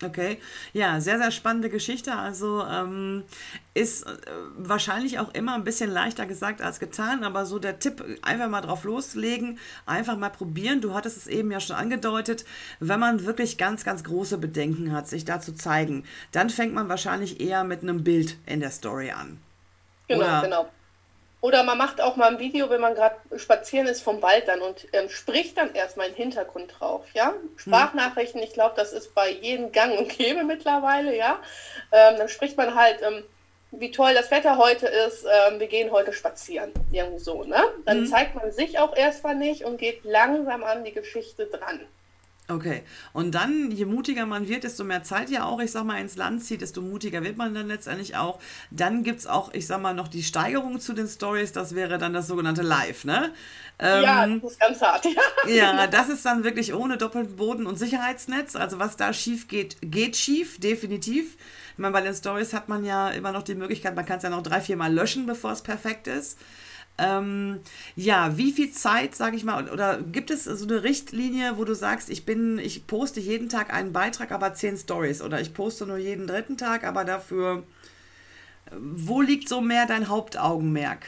Okay, 0.00 0.38
ja, 0.72 1.00
sehr, 1.00 1.18
sehr 1.18 1.32
spannende 1.32 1.70
Geschichte. 1.70 2.14
Also 2.14 2.64
ähm, 2.64 3.24
ist 3.74 4.06
äh, 4.06 4.10
wahrscheinlich 4.56 5.18
auch 5.18 5.34
immer 5.34 5.54
ein 5.54 5.64
bisschen 5.64 5.90
leichter 5.90 6.24
gesagt 6.24 6.62
als 6.62 6.78
getan, 6.78 7.24
aber 7.24 7.46
so 7.46 7.58
der 7.58 7.80
Tipp, 7.80 8.04
einfach 8.22 8.48
mal 8.48 8.60
drauf 8.60 8.84
loslegen, 8.84 9.58
einfach 9.86 10.16
mal 10.16 10.30
probieren. 10.30 10.80
Du 10.80 10.94
hattest 10.94 11.16
es 11.16 11.26
eben 11.26 11.50
ja 11.50 11.58
schon 11.58 11.74
angedeutet, 11.74 12.44
wenn 12.78 13.00
man 13.00 13.24
wirklich 13.24 13.58
ganz, 13.58 13.84
ganz 13.84 14.04
große 14.04 14.38
Bedenken 14.38 14.92
hat, 14.92 15.08
sich 15.08 15.24
da 15.24 15.40
zu 15.40 15.52
zeigen, 15.52 16.04
dann 16.30 16.48
fängt 16.48 16.74
man 16.74 16.88
wahrscheinlich 16.88 17.40
eher 17.40 17.64
mit 17.64 17.82
einem 17.82 18.04
Bild 18.04 18.36
in 18.46 18.60
der 18.60 18.70
Story 18.70 19.10
an. 19.10 19.38
Genau, 20.06 20.20
Oder 20.20 20.42
genau. 20.42 20.70
Oder 21.40 21.62
man 21.62 21.78
macht 21.78 22.00
auch 22.00 22.16
mal 22.16 22.28
ein 22.28 22.40
Video, 22.40 22.68
wenn 22.68 22.80
man 22.80 22.96
gerade 22.96 23.16
spazieren 23.36 23.86
ist 23.86 24.02
vom 24.02 24.22
Wald 24.22 24.48
dann 24.48 24.60
und 24.60 24.88
ähm, 24.92 25.08
spricht 25.08 25.56
dann 25.56 25.72
erstmal 25.72 26.06
einen 26.06 26.16
Hintergrund 26.16 26.74
drauf, 26.78 27.04
ja. 27.14 27.32
Sprachnachrichten, 27.56 28.42
ich 28.42 28.52
glaube, 28.52 28.74
das 28.76 28.92
ist 28.92 29.14
bei 29.14 29.30
jedem 29.30 29.70
Gang 29.70 29.96
und 29.96 30.08
Gäbe 30.08 30.42
mittlerweile, 30.42 31.16
ja. 31.16 31.40
Ähm, 31.92 32.16
dann 32.18 32.28
spricht 32.28 32.56
man 32.56 32.74
halt, 32.74 33.00
ähm, 33.02 33.22
wie 33.70 33.92
toll 33.92 34.14
das 34.14 34.30
Wetter 34.32 34.58
heute 34.58 34.88
ist, 34.88 35.24
ähm, 35.24 35.60
wir 35.60 35.68
gehen 35.68 35.92
heute 35.92 36.12
spazieren, 36.12 36.72
irgendwie 36.90 37.20
so, 37.20 37.44
ne? 37.44 37.62
Dann 37.84 38.00
mhm. 38.00 38.06
zeigt 38.06 38.34
man 38.34 38.50
sich 38.50 38.80
auch 38.80 38.96
erstmal 38.96 39.36
nicht 39.36 39.64
und 39.64 39.78
geht 39.78 40.04
langsam 40.04 40.64
an 40.64 40.82
die 40.82 40.92
Geschichte 40.92 41.46
dran. 41.46 41.80
Okay. 42.50 42.82
Und 43.12 43.34
dann, 43.34 43.70
je 43.70 43.84
mutiger 43.84 44.24
man 44.24 44.48
wird, 44.48 44.64
desto 44.64 44.82
mehr 44.82 45.02
Zeit 45.02 45.28
ja 45.28 45.44
auch, 45.44 45.60
ich 45.60 45.70
sag 45.70 45.84
mal, 45.84 46.00
ins 46.00 46.16
Land 46.16 46.42
zieht, 46.42 46.62
desto 46.62 46.80
mutiger 46.80 47.22
wird 47.22 47.36
man 47.36 47.54
dann 47.54 47.68
letztendlich 47.68 48.16
auch. 48.16 48.40
Dann 48.70 49.02
gibt 49.02 49.20
es 49.20 49.26
auch, 49.26 49.52
ich 49.52 49.66
sag 49.66 49.82
mal, 49.82 49.92
noch 49.92 50.08
die 50.08 50.22
Steigerung 50.22 50.80
zu 50.80 50.94
den 50.94 51.08
Stories, 51.08 51.52
das 51.52 51.74
wäre 51.74 51.98
dann 51.98 52.14
das 52.14 52.26
sogenannte 52.26 52.62
Live, 52.62 53.04
ne? 53.04 53.34
Ähm, 53.78 54.02
ja, 54.02 54.26
das 54.26 54.52
ist 54.52 54.60
ganz 54.60 54.80
hart. 54.80 55.04
Ja. 55.46 55.52
ja, 55.54 55.86
das 55.86 56.08
ist 56.08 56.24
dann 56.24 56.42
wirklich 56.42 56.72
ohne 56.72 56.96
doppelten 56.96 57.36
Boden 57.36 57.66
und 57.66 57.78
Sicherheitsnetz. 57.78 58.56
Also 58.56 58.78
was 58.78 58.96
da 58.96 59.12
schief 59.12 59.46
geht, 59.46 59.76
geht 59.82 60.16
schief, 60.16 60.58
definitiv. 60.58 61.36
Ich 61.72 61.78
meine, 61.78 61.92
bei 61.92 62.00
den 62.00 62.14
Stories 62.14 62.54
hat 62.54 62.68
man 62.68 62.84
ja 62.84 63.10
immer 63.10 63.30
noch 63.30 63.42
die 63.42 63.54
Möglichkeit, 63.54 63.94
man 63.94 64.06
kann 64.06 64.16
es 64.16 64.22
ja 64.22 64.30
noch 64.30 64.42
drei, 64.42 64.60
vier 64.60 64.76
Mal 64.76 64.92
löschen, 64.92 65.26
bevor 65.26 65.52
es 65.52 65.62
perfekt 65.62 66.06
ist. 66.06 66.38
Ähm, 66.98 67.60
ja, 67.94 68.36
wie 68.36 68.50
viel 68.50 68.72
Zeit, 68.72 69.14
sage 69.14 69.36
ich 69.36 69.44
mal, 69.44 69.70
oder 69.70 69.98
gibt 69.98 70.30
es 70.30 70.44
so 70.44 70.64
eine 70.64 70.82
Richtlinie, 70.82 71.56
wo 71.56 71.64
du 71.64 71.74
sagst, 71.74 72.10
ich 72.10 72.24
bin, 72.24 72.58
ich 72.58 72.88
poste 72.88 73.20
jeden 73.20 73.48
Tag 73.48 73.72
einen 73.72 73.92
Beitrag, 73.92 74.32
aber 74.32 74.54
zehn 74.54 74.76
Stories 74.76 75.22
oder 75.22 75.40
ich 75.40 75.54
poste 75.54 75.86
nur 75.86 75.98
jeden 75.98 76.26
dritten 76.26 76.56
Tag, 76.56 76.82
aber 76.82 77.04
dafür, 77.04 77.62
wo 78.72 79.20
liegt 79.22 79.48
so 79.48 79.60
mehr 79.60 79.86
dein 79.86 80.08
Hauptaugenmerk? 80.08 81.06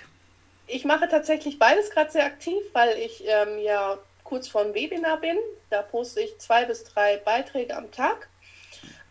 Ich 0.68 0.84
mache 0.84 1.08
tatsächlich 1.08 1.58
beides 1.58 1.90
gerade 1.90 2.12
sehr 2.12 2.24
aktiv, 2.24 2.62
weil 2.72 2.96
ich 2.98 3.24
ähm, 3.26 3.58
ja 3.58 3.98
kurz 4.22 4.46
vor 4.46 4.62
dem 4.62 4.74
Webinar 4.74 5.18
bin. 5.20 5.36
Da 5.70 5.82
poste 5.82 6.20
ich 6.20 6.38
zwei 6.38 6.64
bis 6.64 6.84
drei 6.84 7.16
Beiträge 7.16 7.76
am 7.76 7.90
Tag. 7.90 8.28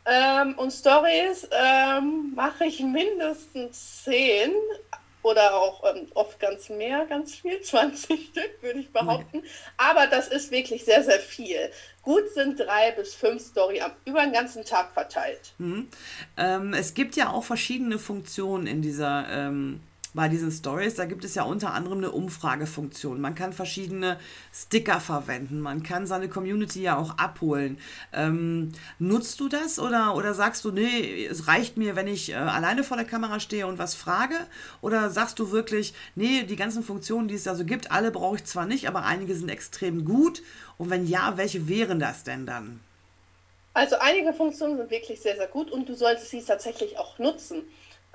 Ähm, 0.05 0.57
und 0.57 0.71
Stories 0.71 1.47
ähm, 1.51 2.31
mache 2.33 2.65
ich 2.65 2.79
mindestens 2.79 4.03
zehn 4.05 4.53
oder 5.21 5.55
auch 5.55 5.83
ähm, 5.83 6.07
oft 6.13 6.39
ganz 6.39 6.69
mehr, 6.69 7.05
ganz 7.05 7.35
viel, 7.35 7.61
20 7.61 8.27
Stück 8.27 8.61
würde 8.61 8.79
ich 8.79 8.91
behaupten. 8.91 9.43
Aber 9.77 10.07
das 10.07 10.27
ist 10.27 10.51
wirklich 10.51 10.85
sehr, 10.85 11.03
sehr 11.03 11.19
viel. 11.19 11.71
Gut 12.01 12.29
sind 12.33 12.59
drei 12.59 12.91
bis 12.91 13.13
fünf 13.13 13.41
Story 13.41 13.81
über 14.05 14.21
den 14.21 14.33
ganzen 14.33 14.63
Tag 14.63 14.93
verteilt. 14.93 15.53
Mhm. 15.57 15.89
Ähm, 16.37 16.73
es 16.73 16.93
gibt 16.93 17.15
ja 17.15 17.31
auch 17.31 17.43
verschiedene 17.43 17.99
Funktionen 17.99 18.67
in 18.67 18.81
dieser 18.81 19.27
ähm, 19.29 19.81
bei 20.13 20.27
diesen 20.27 20.51
Stories, 20.51 20.95
da 20.95 21.05
gibt 21.05 21.23
es 21.23 21.35
ja 21.35 21.43
unter 21.43 21.73
anderem 21.73 21.99
eine 21.99 22.11
Umfragefunktion. 22.11 23.21
Man 23.21 23.35
kann 23.35 23.53
verschiedene 23.53 24.19
Sticker 24.53 24.99
verwenden, 24.99 25.59
man 25.59 25.83
kann 25.83 26.07
seine 26.07 26.29
Community 26.29 26.81
ja 26.81 26.97
auch 26.97 27.17
abholen. 27.17 27.77
Ähm, 28.11 28.71
nutzt 28.97 29.39
du 29.39 29.49
das 29.49 29.79
oder, 29.79 30.15
oder 30.15 30.33
sagst 30.33 30.65
du, 30.65 30.71
nee, 30.71 31.25
es 31.25 31.47
reicht 31.47 31.77
mir, 31.77 31.95
wenn 31.95 32.07
ich 32.07 32.31
äh, 32.31 32.35
alleine 32.35 32.83
vor 32.83 32.97
der 32.97 33.05
Kamera 33.05 33.39
stehe 33.39 33.67
und 33.67 33.77
was 33.77 33.95
frage? 33.95 34.35
Oder 34.81 35.09
sagst 35.09 35.37
du 35.39 35.51
wirklich, 35.51 35.93
nee, 36.15 36.43
die 36.43 36.55
ganzen 36.55 36.83
Funktionen, 36.83 37.27
die 37.27 37.35
es 37.35 37.43
da 37.43 37.55
so 37.55 37.65
gibt, 37.65 37.91
alle 37.91 38.11
brauche 38.11 38.37
ich 38.37 38.45
zwar 38.45 38.65
nicht, 38.65 38.87
aber 38.87 39.03
einige 39.03 39.35
sind 39.35 39.49
extrem 39.49 40.05
gut. 40.05 40.41
Und 40.77 40.89
wenn 40.89 41.07
ja, 41.07 41.37
welche 41.37 41.67
wären 41.67 41.99
das 41.99 42.23
denn 42.23 42.45
dann? 42.45 42.79
Also 43.73 43.97
einige 43.99 44.33
Funktionen 44.33 44.77
sind 44.77 44.89
wirklich 44.89 45.21
sehr, 45.21 45.35
sehr 45.35 45.47
gut 45.47 45.71
und 45.71 45.87
du 45.87 45.93
solltest 45.93 46.31
sie 46.31 46.41
tatsächlich 46.41 46.97
auch 46.97 47.19
nutzen. 47.19 47.63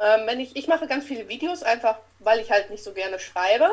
Ähm, 0.00 0.26
wenn 0.26 0.40
ich, 0.40 0.56
ich 0.56 0.66
mache 0.66 0.86
ganz 0.86 1.04
viele 1.04 1.28
Videos, 1.28 1.62
einfach 1.62 1.98
weil 2.18 2.40
ich 2.40 2.50
halt 2.50 2.70
nicht 2.70 2.82
so 2.82 2.92
gerne 2.92 3.18
schreibe. 3.18 3.70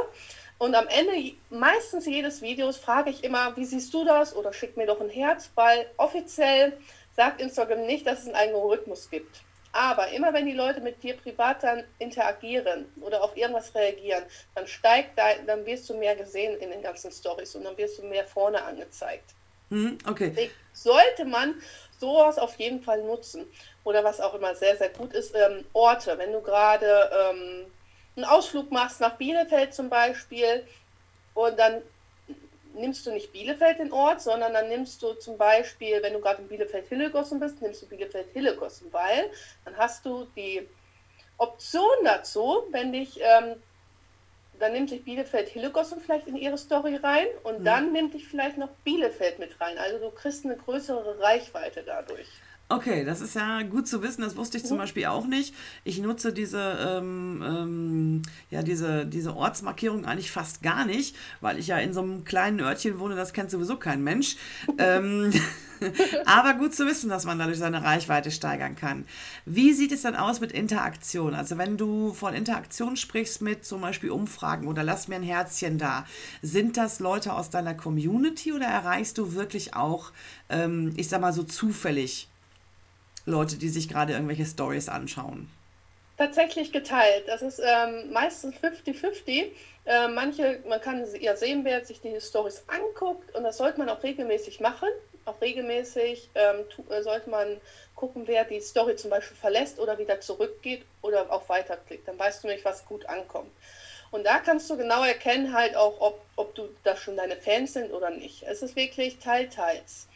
Und 0.57 0.75
am 0.75 0.87
Ende 0.87 1.33
meistens 1.49 2.05
jedes 2.05 2.41
Videos 2.41 2.77
frage 2.77 3.09
ich 3.09 3.23
immer, 3.23 3.57
wie 3.57 3.65
siehst 3.65 3.93
du 3.93 4.05
das? 4.05 4.35
Oder 4.35 4.53
schick 4.53 4.77
mir 4.77 4.85
doch 4.85 5.01
ein 5.01 5.09
Herz, 5.09 5.49
weil 5.55 5.87
offiziell 5.97 6.77
sagt 7.15 7.41
Instagram 7.41 7.85
nicht, 7.85 8.05
dass 8.05 8.19
es 8.19 8.25
einen 8.27 8.35
Algorithmus 8.35 9.09
gibt. 9.09 9.41
Aber 9.73 10.09
immer 10.09 10.33
wenn 10.33 10.45
die 10.45 10.53
Leute 10.53 10.81
mit 10.81 11.01
dir 11.01 11.15
privat 11.15 11.63
dann 11.63 11.83
interagieren 11.97 12.85
oder 12.99 13.23
auf 13.23 13.35
irgendwas 13.37 13.73
reagieren, 13.73 14.23
dann 14.53 14.67
steigt 14.67 15.17
dein, 15.17 15.47
dann 15.47 15.65
wirst 15.65 15.89
du 15.89 15.95
mehr 15.95 16.15
gesehen 16.15 16.59
in 16.59 16.71
den 16.71 16.81
ganzen 16.81 17.11
Stories 17.11 17.55
und 17.55 17.63
dann 17.63 17.77
wirst 17.77 17.97
du 17.97 18.03
mehr 18.03 18.25
vorne 18.25 18.61
angezeigt. 18.63 19.33
Mhm, 19.69 19.97
okay. 20.05 20.51
Sollte 20.73 21.25
man 21.25 21.55
sowas 21.99 22.37
auf 22.37 22.55
jeden 22.59 22.81
Fall 22.83 23.01
nutzen. 23.03 23.47
Oder 23.83 24.03
was 24.03 24.21
auch 24.21 24.33
immer 24.35 24.53
sehr, 24.55 24.77
sehr 24.77 24.89
gut 24.89 25.13
ist, 25.13 25.35
ähm, 25.35 25.65
Orte. 25.73 26.17
Wenn 26.17 26.31
du 26.31 26.41
gerade 26.41 27.09
ähm, 27.13 27.65
einen 28.15 28.25
Ausflug 28.25 28.71
machst 28.71 29.01
nach 29.01 29.17
Bielefeld 29.17 29.73
zum 29.73 29.89
Beispiel 29.89 30.65
und 31.33 31.57
dann 31.57 31.81
nimmst 32.73 33.05
du 33.05 33.11
nicht 33.11 33.31
Bielefeld 33.31 33.79
den 33.79 33.91
Ort, 33.91 34.21
sondern 34.21 34.53
dann 34.53 34.69
nimmst 34.69 35.01
du 35.01 35.13
zum 35.13 35.37
Beispiel, 35.37 36.01
wenn 36.01 36.13
du 36.13 36.21
gerade 36.21 36.41
in 36.41 36.47
Bielefeld-Hillegossen 36.47 37.39
bist, 37.39 37.61
nimmst 37.61 37.81
du 37.81 37.87
Bielefeld-Hillegossen, 37.87 38.91
weil 38.93 39.29
dann 39.65 39.77
hast 39.77 40.05
du 40.05 40.25
die 40.35 40.67
Option 41.37 41.97
dazu, 42.03 42.63
wenn 42.71 42.93
dich, 42.93 43.19
ähm, 43.19 43.55
dann 44.59 44.73
nimmt 44.73 44.89
sich 44.89 45.03
Bielefeld-Hillegossen 45.03 45.99
vielleicht 45.99 46.27
in 46.27 46.37
ihre 46.37 46.57
Story 46.57 46.95
rein 46.97 47.27
und 47.43 47.61
mhm. 47.61 47.65
dann 47.65 47.91
nimmt 47.91 48.13
dich 48.13 48.27
vielleicht 48.27 48.57
noch 48.57 48.69
Bielefeld 48.83 49.39
mit 49.39 49.59
rein. 49.59 49.77
Also 49.77 49.97
du 49.97 50.11
kriegst 50.11 50.45
eine 50.45 50.55
größere 50.55 51.19
Reichweite 51.19 51.83
dadurch. 51.83 52.27
Okay, 52.71 53.03
das 53.03 53.19
ist 53.19 53.35
ja 53.35 53.63
gut 53.63 53.85
zu 53.85 54.01
wissen. 54.01 54.21
Das 54.21 54.37
wusste 54.37 54.57
ich 54.57 54.65
zum 54.65 54.77
Beispiel 54.77 55.05
auch 55.07 55.27
nicht. 55.27 55.53
Ich 55.83 55.99
nutze 55.99 56.31
diese, 56.31 56.77
ähm, 56.79 57.43
ähm, 57.45 58.21
ja, 58.49 58.63
diese, 58.63 59.05
diese 59.05 59.35
Ortsmarkierung 59.35 60.05
eigentlich 60.05 60.31
fast 60.31 60.63
gar 60.63 60.85
nicht, 60.85 61.17
weil 61.41 61.59
ich 61.59 61.67
ja 61.67 61.79
in 61.79 61.91
so 61.91 62.01
einem 62.01 62.23
kleinen 62.23 62.61
Örtchen 62.61 62.97
wohne, 62.97 63.15
das 63.15 63.33
kennt 63.33 63.51
sowieso 63.51 63.75
kein 63.75 64.01
Mensch. 64.05 64.37
ähm, 64.77 65.33
aber 66.25 66.53
gut 66.53 66.73
zu 66.73 66.85
wissen, 66.85 67.09
dass 67.09 67.25
man 67.25 67.39
dadurch 67.39 67.57
seine 67.57 67.83
Reichweite 67.83 68.31
steigern 68.31 68.77
kann. 68.77 69.03
Wie 69.45 69.73
sieht 69.73 69.91
es 69.91 70.03
dann 70.03 70.15
aus 70.15 70.39
mit 70.39 70.53
Interaktion? 70.53 71.35
Also 71.35 71.57
wenn 71.57 71.75
du 71.75 72.13
von 72.13 72.33
Interaktion 72.33 72.95
sprichst 72.95 73.41
mit 73.41 73.65
zum 73.65 73.81
Beispiel 73.81 74.11
Umfragen 74.11 74.67
oder 74.67 74.83
lass 74.83 75.09
mir 75.09 75.15
ein 75.15 75.23
Herzchen 75.23 75.77
da, 75.77 76.05
sind 76.41 76.77
das 76.77 77.01
Leute 77.01 77.33
aus 77.33 77.49
deiner 77.49 77.73
Community 77.73 78.53
oder 78.53 78.67
erreichst 78.67 79.17
du 79.17 79.33
wirklich 79.33 79.75
auch, 79.75 80.13
ähm, 80.47 80.93
ich 80.95 81.09
sag 81.09 81.19
mal 81.19 81.33
so 81.33 81.43
zufällig 81.43 82.30
Leute, 83.25 83.57
die 83.57 83.69
sich 83.69 83.87
gerade 83.87 84.13
irgendwelche 84.13 84.45
Stories 84.45 84.89
anschauen? 84.89 85.49
Tatsächlich 86.17 86.71
geteilt. 86.71 87.23
Das 87.27 87.41
ist 87.41 87.59
ähm, 87.63 88.11
meistens 88.11 88.55
50-50. 88.55 89.51
Äh, 89.85 90.07
manche, 90.09 90.59
man 90.67 90.79
kann 90.79 91.03
ja 91.19 91.35
sehen, 91.35 91.63
wer 91.63 91.83
sich 91.83 92.01
die 92.01 92.19
Stories 92.21 92.63
anguckt 92.67 93.33
und 93.35 93.43
das 93.43 93.57
sollte 93.57 93.79
man 93.79 93.89
auch 93.89 94.03
regelmäßig 94.03 94.59
machen. 94.59 94.89
Auch 95.25 95.39
regelmäßig 95.41 96.29
ähm, 96.35 96.65
äh, 96.89 97.01
sollte 97.01 97.29
man 97.29 97.57
gucken, 97.95 98.23
wer 98.27 98.45
die 98.45 98.59
Story 98.59 98.95
zum 98.95 99.09
Beispiel 99.09 99.37
verlässt 99.37 99.79
oder 99.79 99.97
wieder 99.97 100.21
zurückgeht 100.21 100.83
oder 101.01 101.31
auch 101.31 101.47
weiterklickt. 101.49 102.07
Dann 102.07 102.19
weißt 102.19 102.43
du 102.43 102.47
nicht, 102.47 102.65
was 102.65 102.85
gut 102.85 103.05
ankommt. 103.07 103.51
Und 104.11 104.25
da 104.25 104.39
kannst 104.39 104.69
du 104.69 104.77
genau 104.77 105.03
erkennen, 105.03 105.53
halt 105.53 105.75
auch, 105.75 105.99
ob, 106.01 106.21
ob 106.35 106.53
du 106.53 106.69
da 106.83 106.97
schon 106.97 107.15
deine 107.15 107.37
Fans 107.37 107.73
sind 107.73 107.91
oder 107.91 108.09
nicht. 108.09 108.43
Es 108.43 108.61
ist 108.61 108.75
wirklich 108.75 109.19
teil, 109.19 109.47
teils. 109.49 110.07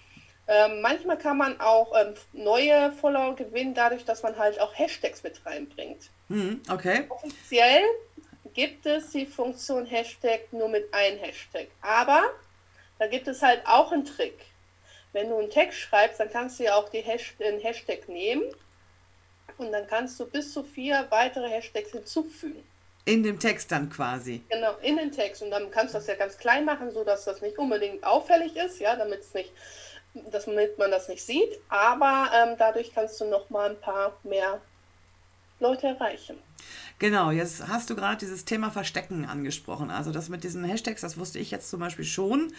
Ähm, 0.48 0.82
manchmal 0.82 1.18
kann 1.18 1.38
man 1.38 1.60
auch 1.60 1.92
ähm, 2.00 2.14
neue 2.34 2.92
Follower 2.92 3.36
gewinnen, 3.36 3.74
dadurch, 3.74 4.06
dass 4.06 4.22
man 4.22 4.38
halt 4.38 4.60
auch 4.60 4.78
Hashtags 4.78 5.24
mit 5.24 5.44
reinbringt. 5.46 6.12
Mhm, 6.30 6.62
okay. 6.70 7.06
Offiziell 7.10 7.84
gibt 8.54 8.86
es 8.86 9.10
die 9.12 9.26
Funktion 9.26 9.86
Hashtag 9.86 10.52
nur 10.52 10.70
mit 10.70 10.94
einem 10.94 11.20
Hashtag. 11.20 11.68
Aber 11.82 12.24
da 13.00 13.08
gibt 13.08 13.28
es 13.28 13.42
halt 13.42 13.62
auch 13.66 13.92
einen 13.92 14.06
Trick. 14.06 14.40
Wenn 15.14 15.30
du 15.30 15.38
einen 15.38 15.50
Text 15.50 15.80
schreibst, 15.80 16.20
dann 16.20 16.30
kannst 16.30 16.60
du 16.60 16.64
ja 16.64 16.76
auch 16.76 16.90
die 16.90 17.02
Hasht 17.02 17.40
den 17.40 17.60
Hashtag 17.60 18.08
nehmen 18.08 18.44
und 19.58 19.72
dann 19.72 19.88
kannst 19.88 20.20
du 20.20 20.26
bis 20.26 20.54
zu 20.54 20.64
vier 20.64 21.08
weitere 21.10 21.50
Hashtags 21.50 21.92
hinzufügen. 21.92 22.64
In 23.06 23.24
dem 23.24 23.40
Text 23.40 23.72
dann 23.72 23.90
quasi. 23.90 24.44
Genau, 24.50 24.76
in 24.82 24.98
den 24.98 25.12
Text. 25.12 25.44
Und 25.44 25.52
dann 25.52 25.70
kannst 25.70 25.94
du 25.94 26.00
das 26.00 26.08
ja 26.08 26.16
ganz 26.16 26.38
klein 26.38 26.66
machen, 26.66 26.92
sodass 26.92 27.26
das 27.26 27.42
nicht 27.42 27.58
unbedingt 27.58 28.04
auffällig 28.04 28.56
ist, 28.56 28.80
ja, 28.80 28.96
damit 28.96 29.20
es 29.20 29.34
nicht 29.34 29.52
damit 30.32 30.78
man 30.78 30.92
das 30.92 31.08
nicht 31.08 31.24
sieht, 31.24 31.60
aber 31.70 32.30
ähm, 32.36 32.56
dadurch 32.58 32.94
kannst 32.94 33.20
du 33.22 33.26
noch 33.26 33.50
mal 33.50 33.70
ein 33.70 33.80
paar 33.80 34.14
mehr 34.24 34.62
Leute 35.60 35.88
erreichen. 35.88 36.38
Genau, 36.98 37.30
jetzt 37.32 37.68
hast 37.68 37.90
du 37.90 37.96
gerade 37.96 38.18
dieses 38.18 38.46
Thema 38.46 38.72
Verstecken 38.72 39.26
angesprochen. 39.26 39.92
Also 39.92 40.12
das 40.12 40.30
mit 40.30 40.46
diesen 40.46 40.64
Hashtags, 40.64 41.02
das 41.02 41.18
wusste 41.18 41.40
ich 41.40 41.52
jetzt 41.52 41.70
zum 41.70 41.82
Beispiel 41.82 42.06
schon. 42.06 42.54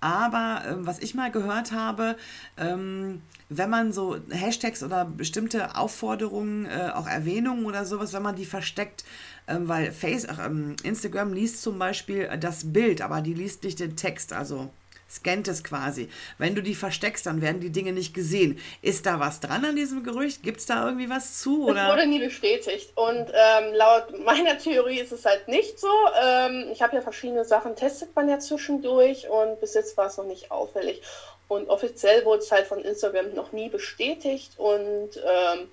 Aber 0.00 0.62
ähm, 0.66 0.86
was 0.86 1.00
ich 1.00 1.14
mal 1.14 1.32
gehört 1.32 1.72
habe, 1.72 2.16
ähm, 2.56 3.22
wenn 3.48 3.68
man 3.68 3.92
so 3.92 4.16
Hashtags 4.30 4.84
oder 4.84 5.04
bestimmte 5.04 5.76
Aufforderungen, 5.76 6.66
äh, 6.66 6.90
auch 6.94 7.08
Erwähnungen 7.08 7.66
oder 7.66 7.84
sowas, 7.84 8.12
wenn 8.12 8.22
man 8.22 8.36
die 8.36 8.46
versteckt, 8.46 9.04
ähm, 9.48 9.68
weil 9.68 9.90
Face, 9.90 10.24
äh, 10.24 10.50
Instagram 10.84 11.32
liest 11.32 11.60
zum 11.60 11.78
Beispiel 11.78 12.28
das 12.38 12.72
Bild, 12.72 13.02
aber 13.02 13.22
die 13.22 13.34
liest 13.34 13.64
nicht 13.64 13.80
den 13.80 13.96
Text. 13.96 14.32
Also 14.32 14.70
scannt 15.10 15.48
es 15.48 15.64
quasi. 15.64 16.08
Wenn 16.38 16.54
du 16.54 16.62
die 16.62 16.74
versteckst, 16.74 17.26
dann 17.26 17.42
werden 17.42 17.60
die 17.60 17.70
Dinge 17.70 17.92
nicht 17.92 18.14
gesehen. 18.14 18.58
Ist 18.82 19.06
da 19.06 19.18
was 19.20 19.40
dran 19.40 19.64
an 19.64 19.76
diesem 19.76 20.04
Gerücht? 20.04 20.42
Gibt 20.42 20.60
es 20.60 20.66
da 20.66 20.84
irgendwie 20.86 21.10
was 21.10 21.40
zu? 21.40 21.64
Oder? 21.64 21.74
Das 21.74 21.92
wurde 21.92 22.06
nie 22.06 22.20
bestätigt. 22.20 22.92
Und 22.94 23.26
ähm, 23.28 23.74
laut 23.74 24.18
meiner 24.24 24.56
Theorie 24.58 25.00
ist 25.00 25.12
es 25.12 25.24
halt 25.24 25.48
nicht 25.48 25.78
so. 25.78 25.88
Ähm, 26.22 26.68
ich 26.72 26.82
habe 26.82 26.96
ja 26.96 27.02
verschiedene 27.02 27.44
Sachen, 27.44 27.76
testet 27.76 28.14
man 28.14 28.28
ja 28.28 28.38
zwischendurch 28.38 29.28
und 29.28 29.60
bis 29.60 29.74
jetzt 29.74 29.96
war 29.96 30.06
es 30.06 30.16
noch 30.16 30.26
nicht 30.26 30.50
auffällig. 30.50 31.02
Und 31.48 31.68
offiziell 31.68 32.24
wurde 32.24 32.42
es 32.42 32.52
halt 32.52 32.66
von 32.68 32.80
Instagram 32.80 33.34
noch 33.34 33.50
nie 33.50 33.68
bestätigt. 33.68 34.52
Und 34.56 35.16
ähm, 35.16 35.68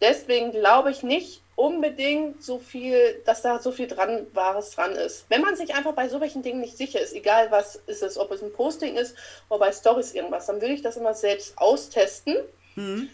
deswegen 0.00 0.52
glaube 0.52 0.90
ich 0.90 1.02
nicht, 1.02 1.42
unbedingt 1.56 2.44
so 2.44 2.58
viel, 2.58 3.22
dass 3.24 3.40
da 3.40 3.58
so 3.58 3.72
viel 3.72 3.88
dran 3.88 4.26
Wahres 4.34 4.70
dran 4.70 4.92
ist. 4.92 5.24
Wenn 5.30 5.40
man 5.40 5.56
sich 5.56 5.74
einfach 5.74 5.94
bei 5.94 6.08
so 6.08 6.20
welchen 6.20 6.42
Dingen 6.42 6.60
nicht 6.60 6.76
sicher 6.76 7.00
ist, 7.00 7.14
egal 7.14 7.50
was 7.50 7.76
ist 7.86 8.02
es, 8.02 8.18
ob 8.18 8.30
es 8.30 8.42
ein 8.42 8.52
Posting 8.52 8.94
ist 8.94 9.16
oder 9.48 9.60
bei 9.60 9.72
Stories 9.72 10.12
irgendwas, 10.12 10.46
dann 10.46 10.60
würde 10.60 10.74
ich 10.74 10.82
das 10.82 10.98
immer 10.98 11.14
selbst 11.14 11.56
austesten 11.56 12.36
mhm. 12.74 13.08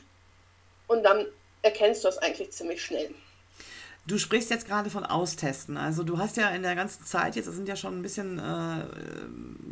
und 0.88 1.04
dann 1.04 1.26
erkennst 1.62 2.02
du 2.02 2.08
das 2.08 2.18
eigentlich 2.18 2.50
ziemlich 2.50 2.84
schnell. 2.84 3.14
Du 4.04 4.18
sprichst 4.18 4.50
jetzt 4.50 4.66
gerade 4.66 4.90
von 4.90 5.06
Austesten. 5.06 5.76
Also 5.76 6.02
du 6.02 6.18
hast 6.18 6.36
ja 6.36 6.48
in 6.50 6.62
der 6.62 6.74
ganzen 6.74 7.04
Zeit, 7.04 7.36
jetzt 7.36 7.46
sind 7.46 7.68
ja 7.68 7.76
schon 7.76 7.98
ein 7.98 8.02
bisschen, 8.02 8.38
äh, 8.38 8.84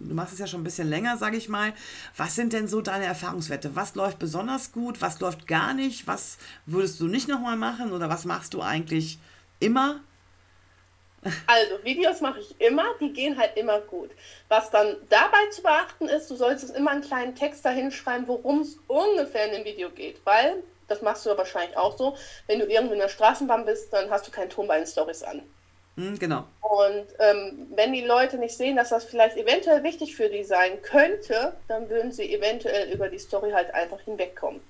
du 0.09 0.15
machst 0.15 0.33
es 0.33 0.39
ja 0.39 0.47
schon 0.47 0.61
ein 0.61 0.65
bisschen 0.65 0.89
länger, 0.89 1.17
sage 1.17 1.37
ich 1.37 1.49
mal. 1.49 1.73
Was 2.17 2.37
sind 2.37 2.53
denn 2.53 2.69
so 2.69 2.81
deine 2.81 3.07
Erfahrungswerte? 3.07 3.75
Was 3.75 3.97
läuft 3.97 4.21
besonders 4.21 4.71
gut? 4.71 5.01
Was 5.01 5.19
läuft 5.19 5.49
gar 5.49 5.75
nicht? 5.75 6.07
Was 6.07 6.39
würdest 6.65 7.01
du 7.01 7.09
nicht 7.09 7.27
nochmal 7.27 7.57
machen? 7.57 7.93
Oder 7.93 8.09
was 8.09 8.25
machst 8.25 8.55
du 8.55 8.63
eigentlich 8.63 9.19
immer? 9.59 9.99
Also, 11.47 11.85
Videos 11.85 12.21
mache 12.21 12.41
ich 12.41 12.59
immer, 12.61 12.85
die 13.01 13.13
gehen 13.13 13.37
halt 13.37 13.57
immer 13.57 13.81
gut. 13.81 14.11
Was 14.49 14.71
dann 14.71 14.97
dabei 15.11 15.51
zu 15.51 15.63
beachten 15.63 16.07
ist, 16.07 16.31
du 16.31 16.37
solltest 16.37 16.75
immer 16.77 16.93
einen 16.93 17.03
kleinen 17.03 17.35
Text 17.35 17.65
dahin 17.65 17.91
schreiben, 17.91 18.27
worum 18.27 18.61
es 18.61 18.79
ungefähr 18.87 19.47
in 19.47 19.53
dem 19.53 19.65
Video 19.65 19.91
geht, 19.91 20.25
weil 20.25 20.63
das 20.91 21.03
machst 21.03 21.25
du 21.25 21.31
ja 21.31 21.39
wahrscheinlich 21.39 21.77
auch 21.77 21.97
so. 21.97 22.17
Wenn 22.47 22.59
du 22.59 22.67
irgendwo 22.67 22.95
in 22.95 23.01
der 23.01 23.09
Straßenbahn 23.09 23.65
bist, 23.65 23.93
dann 23.93 24.11
hast 24.11 24.27
du 24.27 24.31
keinen 24.31 24.51
Ton 24.51 24.67
bei 24.67 24.77
den 24.77 24.87
Stories 24.87 25.23
an. 25.23 25.43
Hm, 25.97 26.19
genau. 26.19 26.45
Und 26.61 27.07
ähm, 27.19 27.69
wenn 27.75 27.93
die 27.93 28.05
Leute 28.05 28.39
nicht 28.39 28.57
sehen, 28.57 28.77
dass 28.77 28.91
das 28.91 29.05
vielleicht 29.05 29.37
eventuell 29.37 29.83
wichtig 29.83 30.17
für 30.17 30.29
die 30.29 30.45
sein 30.45 30.83
könnte, 30.83 31.55
dann 31.69 31.89
würden 31.89 32.13
sie 32.13 32.33
eventuell 32.35 32.93
über 32.93 33.09
die 33.09 33.19
Story 33.19 33.51
halt 33.53 33.73
einfach 33.75 34.01
hinwegkommen. 34.01 34.61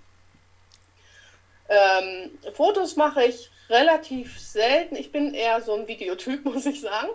Ähm, 1.69 2.31
Fotos 2.55 2.97
mache 2.97 3.25
ich 3.25 3.51
relativ 3.69 4.41
selten. 4.41 4.97
Ich 4.97 5.13
bin 5.13 5.35
eher 5.35 5.61
so 5.63 5.75
ein 5.75 5.87
Videotyp, 5.87 6.45
muss 6.45 6.67
ich 6.67 6.81
sagen. 6.81 7.11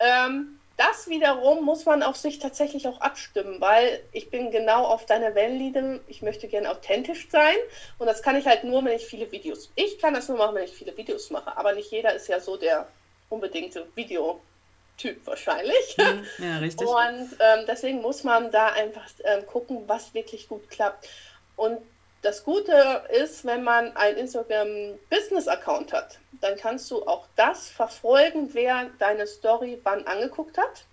Ähm, 0.00 0.58
das 0.76 1.08
wiederum 1.08 1.64
muss 1.64 1.84
man 1.84 2.02
auf 2.02 2.16
sich 2.16 2.38
tatsächlich 2.38 2.88
auch 2.88 3.00
abstimmen, 3.00 3.60
weil 3.60 4.02
ich 4.12 4.30
bin 4.30 4.50
genau 4.50 4.84
auf 4.84 5.06
deiner 5.06 5.34
Wellenlinie. 5.34 6.00
Ich 6.08 6.22
möchte 6.22 6.48
gerne 6.48 6.70
authentisch 6.70 7.28
sein 7.30 7.56
und 7.98 8.06
das 8.06 8.22
kann 8.22 8.36
ich 8.36 8.46
halt 8.46 8.64
nur, 8.64 8.84
wenn 8.84 8.96
ich 8.96 9.06
viele 9.06 9.30
Videos. 9.30 9.70
Ich 9.74 9.98
kann 9.98 10.14
das 10.14 10.28
nur 10.28 10.38
machen, 10.38 10.54
wenn 10.56 10.64
ich 10.64 10.72
viele 10.72 10.96
Videos 10.96 11.30
mache, 11.30 11.56
aber 11.56 11.74
nicht 11.74 11.90
jeder 11.90 12.14
ist 12.14 12.28
ja 12.28 12.40
so 12.40 12.56
der 12.56 12.88
unbedingte 13.28 13.86
Videotyp 13.94 15.26
wahrscheinlich. 15.26 15.96
Ja, 16.38 16.58
richtig. 16.58 16.86
Und 16.86 17.36
ähm, 17.38 17.64
deswegen 17.66 18.00
muss 18.00 18.24
man 18.24 18.50
da 18.50 18.68
einfach 18.68 19.04
ähm, 19.24 19.46
gucken, 19.46 19.84
was 19.86 20.14
wirklich 20.14 20.48
gut 20.48 20.68
klappt. 20.70 21.08
Und 21.56 21.78
das 22.22 22.44
Gute 22.44 23.02
ist, 23.10 23.44
wenn 23.44 23.64
man 23.64 23.96
einen 23.96 24.16
Instagram-Business-Account 24.18 25.92
hat, 25.92 26.18
dann 26.40 26.56
kannst 26.56 26.90
du 26.90 27.04
auch 27.06 27.26
das 27.36 27.68
verfolgen, 27.68 28.50
wer 28.52 28.90
deine 28.98 29.26
Story 29.26 29.80
wann 29.82 30.06
angeguckt 30.06 30.56
hat, 30.56 30.84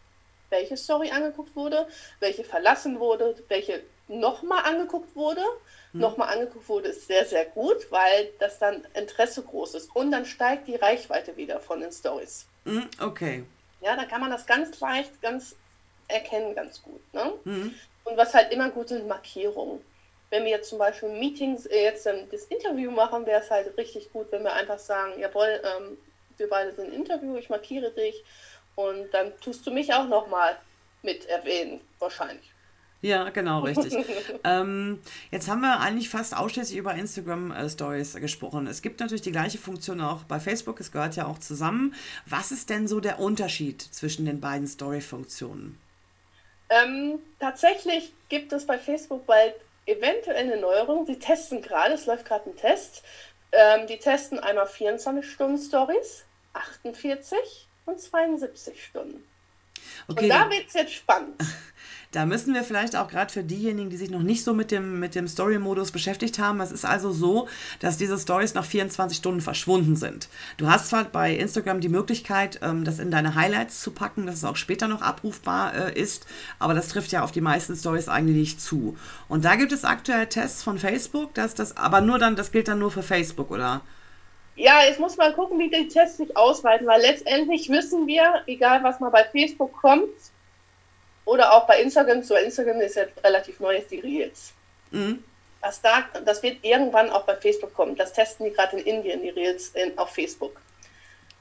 welche 0.50 0.76
Story 0.76 1.12
angeguckt 1.12 1.56
wurde, 1.56 1.88
welche 2.20 2.44
verlassen 2.44 3.00
wurde, 3.00 3.36
welche 3.48 3.84
nochmal 4.08 4.64
angeguckt 4.66 5.16
wurde. 5.16 5.44
Hm. 5.92 6.02
Nochmal 6.02 6.34
angeguckt 6.34 6.68
wurde, 6.68 6.90
ist 6.90 7.08
sehr, 7.08 7.26
sehr 7.26 7.46
gut, 7.46 7.92
weil 7.92 8.32
das 8.40 8.58
dann 8.58 8.86
Interesse 8.96 9.44
groß 9.44 9.76
ist. 9.76 9.96
Und 9.96 10.12
dann 10.12 10.26
steigt 10.26 10.68
die 10.68 10.76
Reichweite 10.76 11.38
wieder 11.38 11.60
von 11.60 11.80
den 11.80 11.92
Stories. 11.92 12.48
Hm, 12.66 12.88
okay. 13.00 13.46
Ja, 13.82 13.96
dann 13.96 14.08
kann 14.08 14.22
man 14.22 14.32
das 14.32 14.46
ganz 14.48 14.80
leicht, 14.80 15.22
ganz 15.22 15.56
erkennen, 16.08 16.56
ganz 16.56 16.82
gut. 16.82 17.02
Ne? 17.14 17.34
Hm. 17.44 17.76
Und 18.04 18.18
was 18.18 18.34
halt 18.34 18.52
immer 18.52 18.72
gut 18.72 18.90
sind, 18.90 19.08
Markierungen 19.08 19.80
wenn 20.30 20.44
wir 20.44 20.52
jetzt 20.52 20.70
zum 20.70 20.78
Beispiel 20.78 21.10
Meetings, 21.10 21.66
äh, 21.66 21.84
jetzt 21.84 22.06
dann 22.06 22.30
das 22.30 22.44
Interview 22.46 22.92
machen, 22.92 23.26
wäre 23.26 23.42
es 23.42 23.50
halt 23.50 23.76
richtig 23.78 24.12
gut, 24.12 24.32
wenn 24.32 24.44
wir 24.44 24.54
einfach 24.54 24.80
sagen, 24.80 25.20
jawohl, 25.20 25.62
ähm, 25.64 25.98
wir 26.38 26.50
beide 26.50 26.74
sind 26.74 26.88
im 26.88 26.94
Interview, 26.94 27.36
ich 27.36 27.50
markiere 27.50 27.92
dich 27.92 28.24
und 28.76 29.12
dann 29.14 29.38
tust 29.42 29.66
du 29.66 29.72
mich 29.72 29.94
auch 29.94 30.08
nochmal 30.08 30.58
mit 31.02 31.26
erwähnen, 31.26 31.82
wahrscheinlich. 32.00 32.52
Ja, 33.02 33.30
genau, 33.30 33.62
richtig. 33.62 33.96
ähm, 34.44 35.00
jetzt 35.32 35.48
haben 35.48 35.62
wir 35.62 35.80
eigentlich 35.80 36.10
fast 36.10 36.36
ausschließlich 36.36 36.78
über 36.78 36.94
Instagram 36.96 37.52
äh, 37.52 37.70
Stories 37.70 38.14
gesprochen. 38.16 38.68
Es 38.68 38.82
gibt 38.82 39.00
natürlich 39.00 39.22
die 39.22 39.32
gleiche 39.32 39.58
Funktion 39.58 40.02
auch 40.02 40.24
bei 40.24 40.40
Facebook, 40.40 40.80
es 40.82 40.92
gehört 40.92 41.16
ja 41.16 41.26
auch 41.26 41.40
zusammen. 41.40 41.96
Was 42.26 42.52
ist 42.52 42.70
denn 42.70 42.88
so 42.88 43.00
der 43.00 43.20
Unterschied 43.20 43.82
zwischen 43.82 44.26
den 44.26 44.42
beiden 44.42 44.68
Story-Funktionen? 44.68 45.80
Ähm, 46.70 47.20
tatsächlich 47.40 48.14
gibt 48.28 48.52
es 48.52 48.68
bei 48.68 48.78
Facebook 48.78 49.26
bald 49.26 49.56
eventuell 49.90 50.38
eine 50.38 50.58
Neuerung. 50.58 51.06
Sie 51.06 51.20
testen 51.20 51.62
gerade, 51.62 51.94
es 51.94 52.06
läuft 52.06 52.26
gerade 52.26 52.50
ein 52.50 52.56
Test. 52.56 53.04
Ähm, 53.52 53.88
die 53.88 53.98
testen 53.98 54.40
einmal 54.40 54.68
24 54.68 55.30
Stunden 55.30 55.58
Stories, 55.58 56.26
48 56.54 57.68
und 57.86 58.00
72 58.00 58.86
Stunden. 58.86 59.24
Okay. 60.08 60.24
Und 60.24 60.30
da 60.30 60.50
wird 60.50 60.68
es 60.68 60.74
jetzt 60.74 60.94
spannend. 60.94 61.42
Da 62.12 62.26
müssen 62.26 62.56
wir 62.56 62.64
vielleicht 62.64 62.96
auch 62.96 63.08
gerade 63.08 63.32
für 63.32 63.44
diejenigen, 63.44 63.92
die 63.92 63.98
sich 63.98 64.10
noch 64.10 64.24
nicht 64.24 64.44
so 64.44 64.56
mit 64.56 64.72
dem, 64.72 65.00
mit 65.00 65.14
dem 65.14 65.28
Story-Modus 65.28 65.92
beschäftigt 65.92 66.40
haben, 66.40 66.60
es 66.60 66.72
ist 66.72 66.84
also 66.84 67.12
so, 67.12 67.48
dass 67.82 67.98
diese 67.98 68.18
Stories 68.18 68.56
nach 68.56 68.66
24 68.66 69.16
Stunden 69.16 69.42
verschwunden 69.42 69.96
sind. 69.96 70.28
Du 70.58 70.68
hast 70.68 70.90
zwar 70.90 71.04
bei 71.04 71.36
Instagram 71.36 71.82
die 71.82 71.90
Möglichkeit, 71.90 72.62
ähm, 72.64 72.84
das 72.84 72.98
in 72.98 73.12
deine 73.12 73.36
Highlights 73.36 73.82
zu 73.82 73.92
packen, 73.92 74.26
dass 74.26 74.38
es 74.38 74.44
auch 74.44 74.56
später 74.56 74.88
noch 74.88 75.04
abrufbar 75.04 75.76
äh, 75.76 76.00
ist, 76.00 76.26
aber 76.58 76.74
das 76.74 76.88
trifft 76.88 77.12
ja 77.12 77.22
auf 77.22 77.32
die 77.32 77.42
meisten 77.42 77.76
Stories 77.76 78.10
eigentlich 78.10 78.38
nicht 78.38 78.62
zu. 78.62 78.98
Und 79.28 79.46
da 79.46 79.56
gibt 79.56 79.72
es 79.72 79.86
aktuell 79.86 80.26
Tests 80.26 80.64
von 80.64 80.80
Facebook, 80.80 81.36
dass 81.36 81.54
das, 81.54 81.78
aber 81.78 82.02
nur 82.02 82.18
dann, 82.18 82.36
das 82.36 82.52
gilt 82.52 82.70
dann 82.70 82.80
nur 82.80 82.90
für 82.90 83.04
Facebook, 83.04 83.52
oder? 83.52 83.82
Ja, 84.56 84.80
ich 84.92 84.98
muss 84.98 85.16
mal 85.16 85.32
gucken, 85.36 85.60
wie 85.60 85.70
die 85.70 85.88
Tests 85.88 86.18
sich 86.18 86.36
ausweiten, 86.36 86.88
weil 86.88 87.02
letztendlich 87.02 87.70
wissen 87.70 88.08
wir, 88.08 88.42
egal 88.48 88.84
was 88.84 89.00
mal 89.00 89.12
bei 89.12 89.26
Facebook 89.26 89.74
kommt, 89.74 90.10
oder 91.30 91.54
auch 91.54 91.68
bei 91.68 91.82
Instagram, 91.82 92.24
so 92.24 92.36
Instagram 92.36 92.82
ist 92.82 92.96
ja 92.96 93.04
relativ 93.24 93.60
neu, 93.60 93.78
ist 93.78 93.92
die 93.92 94.00
Reels. 94.00 94.54
Mhm. 94.92 95.24
Das, 95.62 95.82
da, 95.82 96.06
das 96.26 96.42
wird 96.42 96.64
irgendwann 96.64 97.10
auch 97.10 97.24
bei 97.24 97.36
Facebook 97.36 97.74
kommen. 97.74 97.96
Das 97.96 98.14
testen 98.14 98.46
die 98.46 98.54
gerade 98.54 98.78
in 98.78 98.86
Indien, 98.86 99.22
die 99.22 99.30
Reels 99.30 99.70
in, 99.70 99.98
auf 99.98 100.10
Facebook. 100.10 100.60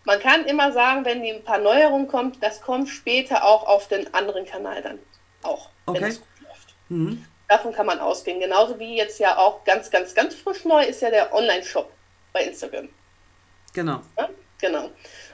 Man 0.05 0.21
kann 0.21 0.45
immer 0.45 0.73
sagen, 0.73 1.05
wenn 1.05 1.23
die 1.23 1.33
ein 1.33 1.45
paar 1.45 1.59
Neuerungen 1.59 2.09
kommt, 2.09 2.43
das 2.43 2.61
kommt 2.61 2.89
später 2.89 3.45
auch 3.45 3.67
auf 3.67 3.89
den 3.89 4.13
anderen 4.15 4.45
Kanal 4.45 4.83
dann 4.83 4.99
auch, 5.43 5.71
okay. 5.87 6.01
wenn 6.01 6.09
es 6.11 6.21
gut 6.21 6.41
läuft. 6.41 6.75
Mhm. 6.89 7.25
Davon 7.49 7.73
kann 7.73 7.87
man 7.87 7.99
ausgehen. 7.99 8.41
Genauso 8.41 8.79
wie 8.79 8.97
jetzt 8.97 9.19
ja 9.21 9.39
auch 9.39 9.65
ganz, 9.65 9.91
ganz, 9.91 10.15
ganz 10.15 10.35
frisch 10.35 10.65
neu 10.65 10.83
ist 10.83 11.01
ja 11.01 11.11
der 11.11 11.33
Online-Shop 11.33 11.91
bei 12.33 12.45
Instagram. 12.45 12.89
Genau. 13.73 14.01
Ja? 14.19 14.29
Genau. 14.61 14.91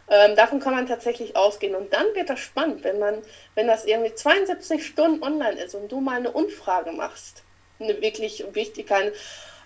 Ähm, 0.09 0.37
davon 0.37 0.61
kann 0.61 0.75
man 0.75 0.87
tatsächlich 0.87 1.37
ausgehen. 1.37 1.75
Und 1.75 1.93
dann 1.93 2.07
wird 2.15 2.29
das 2.31 2.41
spannend, 2.41 2.85
wenn 2.85 2.99
man, 2.99 3.23
wenn 3.55 3.67
das 3.67 3.85
irgendwie 3.85 4.15
72 4.15 4.87
Stunden 4.87 5.23
online 5.23 5.61
ist 5.63 5.75
und 5.75 5.91
du 5.91 6.01
mal 6.01 6.17
eine 6.17 6.33
Umfrage 6.33 6.93
machst. 6.93 7.43
Eine 7.81 8.01
wirklich 8.01 8.45
wichtige, 8.53 8.87
keine, 8.87 9.13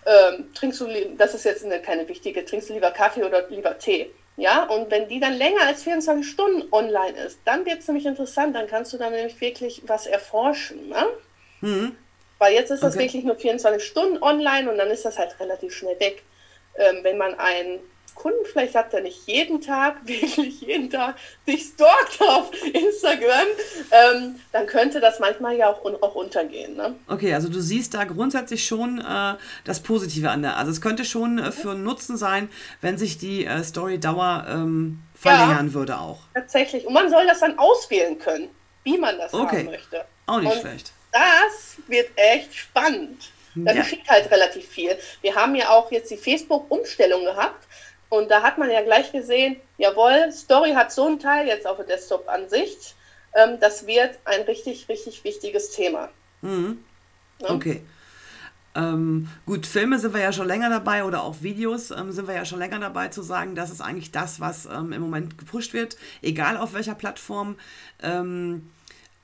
ähm, 0.07 0.51
trinkst 0.55 0.81
du, 0.81 0.87
das 1.16 1.35
ist 1.35 1.44
jetzt 1.44 1.64
eine, 1.64 1.81
keine 1.81 2.09
wichtige, 2.09 2.44
trinkst 2.44 2.68
du 2.68 2.74
lieber 2.74 2.90
Kaffee 2.90 3.24
oder 3.24 3.48
lieber 3.48 3.79
Tee? 3.79 4.11
Ja, 4.37 4.64
und 4.64 4.88
wenn 4.92 5.09
die 5.09 5.18
dann 5.18 5.35
länger 5.35 5.62
als 5.66 5.83
24 5.83 6.24
Stunden 6.24 6.72
online 6.72 7.18
ist, 7.27 7.40
dann 7.44 7.66
wird 7.66 7.81
es 7.81 7.88
nämlich 7.88 8.07
interessant, 8.07 8.55
dann 8.55 8.68
kannst 8.68 8.92
du 8.92 8.96
dann 8.96 9.12
nämlich 9.12 9.40
wirklich 9.40 9.83
was 9.87 10.07
erforschen. 10.07 10.88
Ne? 10.88 11.07
Mhm. 11.61 11.96
Weil 12.38 12.55
jetzt 12.55 12.70
ist 12.70 12.85
das 12.85 12.94
okay. 12.94 13.05
wirklich 13.05 13.24
nur 13.24 13.35
24 13.35 13.83
Stunden 13.83 14.22
online 14.22 14.70
und 14.70 14.79
dann 14.79 14.90
ist 14.90 15.05
das 15.05 15.18
halt 15.18 15.38
relativ 15.40 15.74
schnell 15.74 15.98
weg. 15.98 16.22
Ähm, 16.77 17.01
wenn 17.03 17.18
man 17.18 17.35
ein 17.35 17.81
Kunden 18.19 18.45
vielleicht 18.45 18.75
hat, 18.75 18.93
der 18.93 19.01
nicht 19.01 19.27
jeden 19.27 19.61
Tag, 19.61 19.97
wirklich 20.05 20.61
jeden 20.61 20.91
Tag 20.91 21.17
sich 21.47 21.63
stalkt 21.75 22.21
auf 22.21 22.51
Instagram, 22.65 23.47
ähm, 23.91 24.41
dann 24.53 24.67
könnte 24.67 25.01
das 25.01 25.21
manchmal 25.21 25.57
ja 25.57 25.71
auch, 25.71 25.85
auch 26.03 26.15
untergehen. 26.17 26.77
Ne? 26.77 26.97
Okay, 27.07 27.33
also 27.33 27.49
du 27.49 27.61
siehst 27.61 27.95
da 27.95 28.05
grundsätzlich 28.05 28.67
schon 28.67 28.99
äh, 28.99 29.35
das 29.65 29.81
Positive 29.81 30.31
an 30.31 30.43
der. 30.43 30.57
Also 30.57 30.73
es 30.73 30.81
könnte 30.81 31.05
schon 31.05 31.39
äh, 31.39 31.53
für 31.53 31.75
Nutzen 31.75 32.17
sein, 32.17 32.49
wenn 32.81 32.99
sich 32.99 33.19
die 33.19 33.47
äh, 33.47 33.63
Story-Dauer 33.63 34.47
ähm, 34.49 35.01
verlängern 35.15 35.69
ja, 35.69 35.75
würde 35.75 35.99
auch. 35.99 36.21
Tatsächlich. 36.35 36.87
Und 36.87 36.95
man 36.95 37.09
soll 37.09 37.27
das 37.27 37.41
dann 37.41 37.57
auswählen 37.59 38.19
können, 38.19 38.49
wie 38.83 38.99
man 38.99 39.17
das 39.17 39.33
okay. 39.33 39.59
haben 39.59 39.67
möchte. 39.67 40.05
Auch 40.27 40.41
nicht 40.41 40.53
Und 40.53 40.61
schlecht. 40.61 40.93
Das 41.13 41.77
wird 41.87 42.11
echt 42.17 42.55
spannend. 42.55 43.31
Da 43.65 43.73
ja. 43.73 43.83
geschieht 43.83 44.09
halt 44.09 44.31
relativ 44.31 44.69
viel. 44.69 44.97
Wir 45.21 45.35
haben 45.35 45.55
ja 45.55 45.71
auch 45.71 45.91
jetzt 45.91 46.11
die 46.11 46.17
Facebook-Umstellung 46.17 47.25
gehabt. 47.25 47.67
Und 48.11 48.31
da 48.31 48.42
hat 48.42 48.59
man 48.59 48.71
ja 48.71 48.83
gleich 48.83 49.12
gesehen, 49.12 49.57
jawohl, 49.77 50.33
Story 50.33 50.73
hat 50.73 50.92
so 50.92 51.07
einen 51.07 51.18
Teil 51.18 51.47
jetzt 51.47 51.66
auf 51.66 51.77
der 51.77 51.87
Desktop-Ansicht. 51.87 52.94
Ähm, 53.35 53.59
das 53.61 53.87
wird 53.87 54.18
ein 54.25 54.42
richtig, 54.42 54.88
richtig 54.88 55.25
wichtiges 55.25 55.71
Thema. 55.71 56.09
Mhm. 56.40 56.83
Ja? 57.40 57.51
Okay. 57.51 57.83
Ähm, 58.75 59.29
gut, 59.44 59.66
Filme 59.66 59.99
sind 59.99 60.14
wir 60.14 60.21
ja 60.21 60.33
schon 60.33 60.47
länger 60.47 60.71
dabei 60.71 61.05
oder 61.05 61.23
auch 61.23 61.42
Videos 61.42 61.90
ähm, 61.90 62.12
sind 62.12 62.29
wir 62.29 62.35
ja 62.35 62.44
schon 62.44 62.59
länger 62.61 62.79
dabei 62.79 63.09
zu 63.09 63.23
sagen, 63.23 63.55
das 63.55 63.71
ist 63.71 63.81
eigentlich 63.81 64.12
das, 64.12 64.40
was 64.40 64.66
ähm, 64.66 64.92
im 64.92 65.03
Moment 65.03 65.37
gepusht 65.37 65.73
wird, 65.73 65.97
egal 66.23 66.57
auf 66.57 66.75
welcher 66.75 66.94
Plattform. 66.94 67.57
Ähm, 68.03 68.71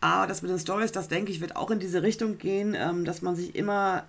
aber 0.01 0.27
das 0.27 0.43
mit 0.43 0.51
den 0.51 0.59
Stories, 0.59 0.93
das 0.93 1.09
denke 1.09 1.31
ich, 1.31 1.41
wird 1.41 1.57
auch 1.57 1.71
in 1.71 1.79
diese 1.79 2.03
Richtung 2.03 2.37
gehen, 2.39 2.75
ähm, 2.77 3.05
dass 3.05 3.23
man 3.23 3.37
sich 3.37 3.55
immer 3.55 4.05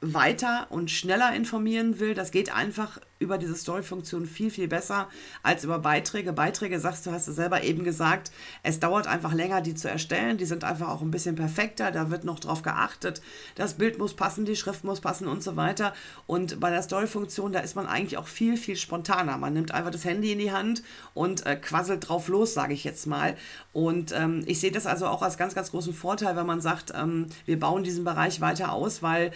weiter 0.00 0.66
und 0.70 0.90
schneller 0.90 1.34
informieren 1.34 2.00
will, 2.00 2.14
das 2.14 2.30
geht 2.30 2.54
einfach 2.54 2.98
über 3.18 3.36
diese 3.36 3.54
Story-Funktion 3.54 4.24
viel, 4.24 4.50
viel 4.50 4.66
besser 4.66 5.10
als 5.42 5.62
über 5.62 5.78
Beiträge. 5.78 6.32
Beiträge, 6.32 6.80
sagst 6.80 7.04
du, 7.04 7.10
hast 7.10 7.28
du 7.28 7.32
selber 7.32 7.62
eben 7.62 7.84
gesagt, 7.84 8.32
es 8.62 8.80
dauert 8.80 9.06
einfach 9.06 9.34
länger, 9.34 9.60
die 9.60 9.74
zu 9.74 9.90
erstellen. 9.90 10.38
Die 10.38 10.46
sind 10.46 10.64
einfach 10.64 10.88
auch 10.88 11.02
ein 11.02 11.10
bisschen 11.10 11.36
perfekter. 11.36 11.90
Da 11.90 12.10
wird 12.10 12.24
noch 12.24 12.40
drauf 12.40 12.62
geachtet. 12.62 13.20
Das 13.56 13.74
Bild 13.74 13.98
muss 13.98 14.14
passen, 14.14 14.46
die 14.46 14.56
Schrift 14.56 14.84
muss 14.84 15.02
passen 15.02 15.28
und 15.28 15.42
so 15.42 15.56
weiter. 15.56 15.92
Und 16.26 16.60
bei 16.60 16.70
der 16.70 16.82
Story-Funktion, 16.82 17.52
da 17.52 17.60
ist 17.60 17.76
man 17.76 17.86
eigentlich 17.86 18.16
auch 18.16 18.26
viel, 18.26 18.56
viel 18.56 18.76
spontaner. 18.76 19.36
Man 19.36 19.52
nimmt 19.52 19.72
einfach 19.72 19.90
das 19.90 20.06
Handy 20.06 20.32
in 20.32 20.38
die 20.38 20.52
Hand 20.52 20.82
und 21.12 21.44
äh, 21.44 21.56
quasselt 21.56 22.08
drauf 22.08 22.28
los, 22.28 22.54
sage 22.54 22.72
ich 22.72 22.84
jetzt 22.84 23.06
mal. 23.06 23.36
Und 23.74 24.12
ähm, 24.12 24.44
ich 24.46 24.60
sehe 24.60 24.72
das 24.72 24.86
also 24.86 25.06
auch 25.06 25.20
als 25.20 25.36
ganz, 25.36 25.54
ganz 25.54 25.72
großen 25.72 25.92
Vorteil, 25.92 26.36
wenn 26.36 26.46
man 26.46 26.62
sagt, 26.62 26.94
ähm, 26.96 27.26
wir 27.44 27.60
bauen 27.60 27.84
diesen 27.84 28.04
Bereich 28.04 28.40
weiter 28.40 28.72
aus, 28.72 29.02
weil 29.02 29.30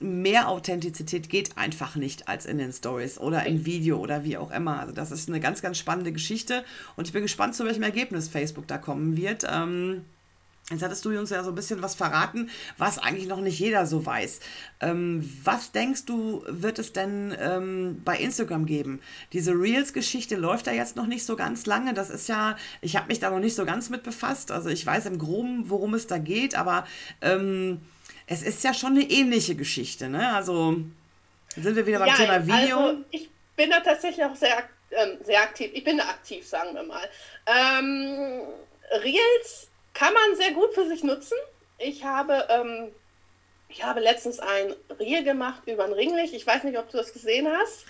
mehr 0.00 0.48
Authentizität 0.48 1.28
geht 1.28 1.56
einfach 1.56 1.96
nicht 1.96 2.28
als 2.28 2.46
in 2.46 2.58
den 2.58 2.72
Stories 2.72 3.18
oder 3.18 3.46
im 3.46 3.66
Video 3.66 3.98
oder 3.98 4.24
wie 4.24 4.36
auch 4.36 4.50
immer. 4.50 4.80
Also 4.80 4.92
das 4.92 5.10
ist 5.10 5.28
eine 5.28 5.40
ganz, 5.40 5.60
ganz 5.62 5.78
spannende 5.78 6.12
Geschichte 6.12 6.64
und 6.96 7.06
ich 7.06 7.12
bin 7.12 7.22
gespannt, 7.22 7.54
zu 7.54 7.64
welchem 7.64 7.82
Ergebnis 7.82 8.28
Facebook 8.28 8.66
da 8.66 8.78
kommen 8.78 9.16
wird. 9.16 9.44
Ähm, 9.50 10.02
Jetzt 10.70 10.82
hattest 10.82 11.02
du 11.06 11.18
uns 11.18 11.30
ja 11.30 11.42
so 11.42 11.50
ein 11.50 11.54
bisschen 11.54 11.80
was 11.80 11.94
verraten, 11.94 12.50
was 12.76 12.98
eigentlich 12.98 13.26
noch 13.26 13.40
nicht 13.40 13.58
jeder 13.58 13.86
so 13.86 14.04
weiß. 14.04 14.40
Ähm, 14.80 15.28
was 15.42 15.72
denkst 15.72 16.04
du, 16.04 16.42
wird 16.46 16.78
es 16.78 16.92
denn 16.92 17.34
ähm, 17.40 18.02
bei 18.04 18.18
Instagram 18.18 18.66
geben? 18.66 19.00
Diese 19.32 19.52
Reels-Geschichte 19.52 20.36
läuft 20.36 20.66
da 20.66 20.72
jetzt 20.72 20.94
noch 20.94 21.06
nicht 21.06 21.24
so 21.24 21.36
ganz 21.36 21.64
lange. 21.64 21.94
Das 21.94 22.10
ist 22.10 22.28
ja, 22.28 22.56
ich 22.82 22.96
habe 22.96 23.08
mich 23.08 23.18
da 23.18 23.30
noch 23.30 23.38
nicht 23.38 23.54
so 23.54 23.64
ganz 23.64 23.88
mit 23.88 24.02
befasst. 24.02 24.50
Also 24.50 24.68
ich 24.68 24.84
weiß 24.84 25.06
im 25.06 25.18
Groben, 25.18 25.70
worum 25.70 25.94
es 25.94 26.06
da 26.06 26.18
geht, 26.18 26.54
aber 26.54 26.86
ähm, 27.22 27.80
es 28.28 28.42
ist 28.42 28.62
ja 28.62 28.74
schon 28.74 28.92
eine 28.92 29.04
ähnliche 29.04 29.54
Geschichte. 29.54 30.08
Ne? 30.08 30.34
Also 30.34 30.76
sind 31.56 31.76
wir 31.76 31.86
wieder 31.86 31.98
beim 31.98 32.08
ja, 32.08 32.14
Thema 32.14 32.46
Video. 32.46 32.78
Also 32.78 33.04
ich 33.10 33.30
bin 33.56 33.70
da 33.70 33.80
tatsächlich 33.80 34.24
auch 34.24 34.36
sehr, 34.36 34.64
ähm, 34.90 35.18
sehr 35.22 35.40
aktiv. 35.40 35.70
Ich 35.72 35.82
bin 35.82 35.98
da 35.98 36.04
aktiv, 36.04 36.46
sagen 36.46 36.74
wir 36.74 36.82
mal. 36.82 37.08
Ähm, 37.46 38.42
Reels 39.02 39.68
kann 39.94 40.12
man 40.12 40.36
sehr 40.36 40.52
gut 40.52 40.74
für 40.74 40.86
sich 40.86 41.02
nutzen. 41.02 41.36
Ich 41.78 42.04
habe, 42.04 42.46
ähm, 42.50 42.92
ich 43.68 43.82
habe 43.82 44.00
letztens 44.00 44.40
ein 44.40 44.74
Reel 45.00 45.24
gemacht 45.24 45.62
über 45.66 45.84
ein 45.84 45.92
Ringlicht. 45.92 46.34
Ich 46.34 46.46
weiß 46.46 46.64
nicht, 46.64 46.78
ob 46.78 46.90
du 46.90 46.98
das 46.98 47.12
gesehen 47.12 47.48
hast. 47.50 47.86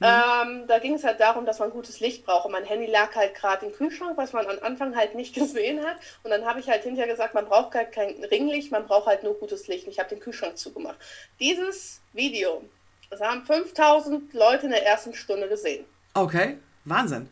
Mhm. 0.00 0.06
Ähm, 0.06 0.66
da 0.68 0.78
ging 0.78 0.94
es 0.94 1.04
halt 1.04 1.20
darum, 1.20 1.44
dass 1.44 1.58
man 1.58 1.70
gutes 1.70 2.00
Licht 2.00 2.24
braucht. 2.24 2.46
Und 2.46 2.52
mein 2.52 2.64
Handy 2.64 2.86
lag 2.86 3.14
halt 3.14 3.34
gerade 3.34 3.66
im 3.66 3.72
Kühlschrank, 3.72 4.16
was 4.16 4.32
man 4.32 4.46
am 4.46 4.58
Anfang 4.62 4.96
halt 4.96 5.14
nicht 5.14 5.34
gesehen 5.34 5.84
hat. 5.84 5.96
Und 6.22 6.30
dann 6.30 6.44
habe 6.44 6.60
ich 6.60 6.68
halt 6.68 6.84
hinterher 6.84 7.10
gesagt, 7.10 7.34
man 7.34 7.46
braucht 7.46 7.74
halt 7.74 7.92
kein 7.92 8.22
Ringlicht, 8.24 8.70
man 8.70 8.86
braucht 8.86 9.06
halt 9.06 9.22
nur 9.22 9.34
gutes 9.34 9.66
Licht. 9.68 9.86
Und 9.86 9.92
ich 9.92 9.98
habe 9.98 10.08
den 10.08 10.20
Kühlschrank 10.20 10.56
zugemacht. 10.56 10.98
Dieses 11.40 12.00
Video, 12.12 12.62
das 13.10 13.20
haben 13.20 13.44
5000 13.44 14.32
Leute 14.34 14.66
in 14.66 14.72
der 14.72 14.86
ersten 14.86 15.14
Stunde 15.14 15.48
gesehen. 15.48 15.84
Okay, 16.14 16.58
Wahnsinn. 16.84 17.28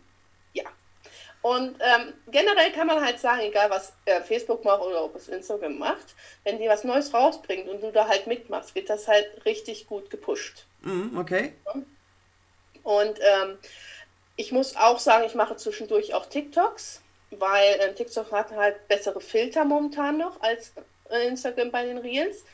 Und 1.47 1.77
ähm, 1.79 2.13
generell 2.27 2.73
kann 2.73 2.89
man 2.89 3.01
halt 3.01 3.21
sagen, 3.21 3.43
egal 3.43 3.71
was 3.71 3.93
äh, 4.05 4.21
Facebook 4.21 4.65
macht 4.65 4.83
oder 4.83 5.05
ob 5.05 5.15
es 5.15 5.29
Instagram 5.29 5.79
macht, 5.79 6.17
wenn 6.43 6.59
die 6.59 6.67
was 6.67 6.83
Neues 6.83 7.15
rausbringt 7.15 7.69
und 7.69 7.85
du 7.85 7.93
da 7.93 8.09
halt 8.09 8.27
mitmachst, 8.27 8.75
wird 8.75 8.91
das 8.91 9.07
halt 9.07 9.45
richtig 9.45 9.87
gut 9.87 10.11
gepusht. 10.11 10.67
Mm, 10.83 11.17
okay. 11.17 11.53
Und 12.87 13.18
ähm, 13.18 13.59
ich 14.37 14.53
muss 14.53 14.77
auch 14.77 15.01
sagen, 15.01 15.25
ich 15.27 15.35
mache 15.35 15.57
zwischendurch 15.57 16.14
auch 16.14 16.27
TikToks, 16.27 17.03
weil 17.33 17.81
äh, 17.81 17.92
TikTok 17.92 18.31
hat 18.31 18.53
halt 18.53 18.87
bessere 18.87 19.20
Filter 19.20 19.64
momentan 19.64 20.18
noch 20.18 20.40
als 20.40 20.72
äh, 21.11 21.27
Instagram 21.27 21.72
bei 21.72 21.85
den 21.85 21.99
Reels. 21.99 22.44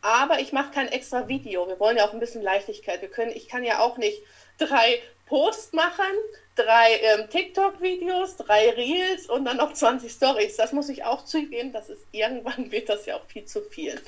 Aber 0.00 0.38
ich 0.38 0.52
mache 0.52 0.70
kein 0.72 0.86
extra 0.86 1.26
Video. 1.26 1.66
Wir 1.66 1.80
wollen 1.80 1.96
ja 1.96 2.06
auch 2.06 2.12
ein 2.12 2.20
bisschen 2.20 2.40
Leichtigkeit. 2.40 3.02
Wir 3.02 3.10
können, 3.10 3.32
ich 3.32 3.48
kann 3.48 3.64
ja 3.64 3.80
auch 3.80 3.98
nicht 3.98 4.22
drei 4.58 5.02
Posts 5.26 5.72
machen, 5.72 6.14
drei 6.54 7.00
ähm, 7.02 7.28
TikTok-Videos, 7.28 8.36
drei 8.36 8.70
Reels 8.70 9.26
und 9.26 9.44
dann 9.44 9.56
noch 9.56 9.72
20 9.72 10.12
Stories. 10.12 10.56
Das 10.56 10.72
muss 10.72 10.88
ich 10.88 11.02
auch 11.04 11.24
zugeben, 11.24 11.72
das 11.72 11.88
ist 11.88 12.06
irgendwann 12.12 12.70
wird 12.70 12.88
das 12.88 13.06
ja 13.06 13.16
auch 13.16 13.26
viel 13.26 13.44
zu 13.44 13.60
viel. 13.62 14.00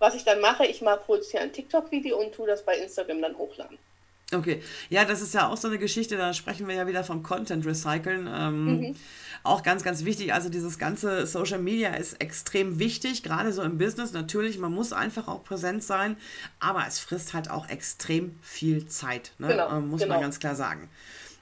Was 0.00 0.16
ich 0.16 0.24
dann 0.24 0.40
mache, 0.40 0.66
ich 0.66 0.82
mal 0.82 0.96
produziere 0.96 1.44
ein 1.44 1.52
TikTok-Video 1.52 2.18
und 2.18 2.34
tue 2.34 2.48
das 2.48 2.64
bei 2.64 2.76
Instagram 2.76 3.22
dann 3.22 3.38
hochladen. 3.38 3.78
Okay, 4.30 4.62
ja, 4.90 5.06
das 5.06 5.22
ist 5.22 5.32
ja 5.32 5.48
auch 5.48 5.56
so 5.56 5.68
eine 5.68 5.78
Geschichte, 5.78 6.18
da 6.18 6.34
sprechen 6.34 6.68
wir 6.68 6.74
ja 6.74 6.86
wieder 6.86 7.02
vom 7.02 7.22
Content 7.22 7.64
Recyceln. 7.64 8.28
Ähm, 8.30 8.64
mhm. 8.80 8.96
Auch 9.42 9.62
ganz, 9.62 9.82
ganz 9.82 10.04
wichtig. 10.04 10.34
Also 10.34 10.50
dieses 10.50 10.78
ganze 10.78 11.26
Social 11.26 11.58
Media 11.58 11.94
ist 11.94 12.20
extrem 12.20 12.78
wichtig, 12.78 13.22
gerade 13.22 13.52
so 13.52 13.62
im 13.62 13.78
Business. 13.78 14.12
Natürlich, 14.12 14.58
man 14.58 14.72
muss 14.72 14.92
einfach 14.92 15.28
auch 15.28 15.44
präsent 15.44 15.82
sein, 15.82 16.16
aber 16.60 16.84
es 16.86 16.98
frisst 16.98 17.32
halt 17.32 17.50
auch 17.50 17.68
extrem 17.70 18.38
viel 18.42 18.86
Zeit, 18.86 19.32
ne? 19.38 19.48
genau, 19.48 19.70
ähm, 19.70 19.88
muss 19.88 20.02
genau. 20.02 20.14
man 20.14 20.22
ganz 20.22 20.38
klar 20.38 20.54
sagen. 20.54 20.90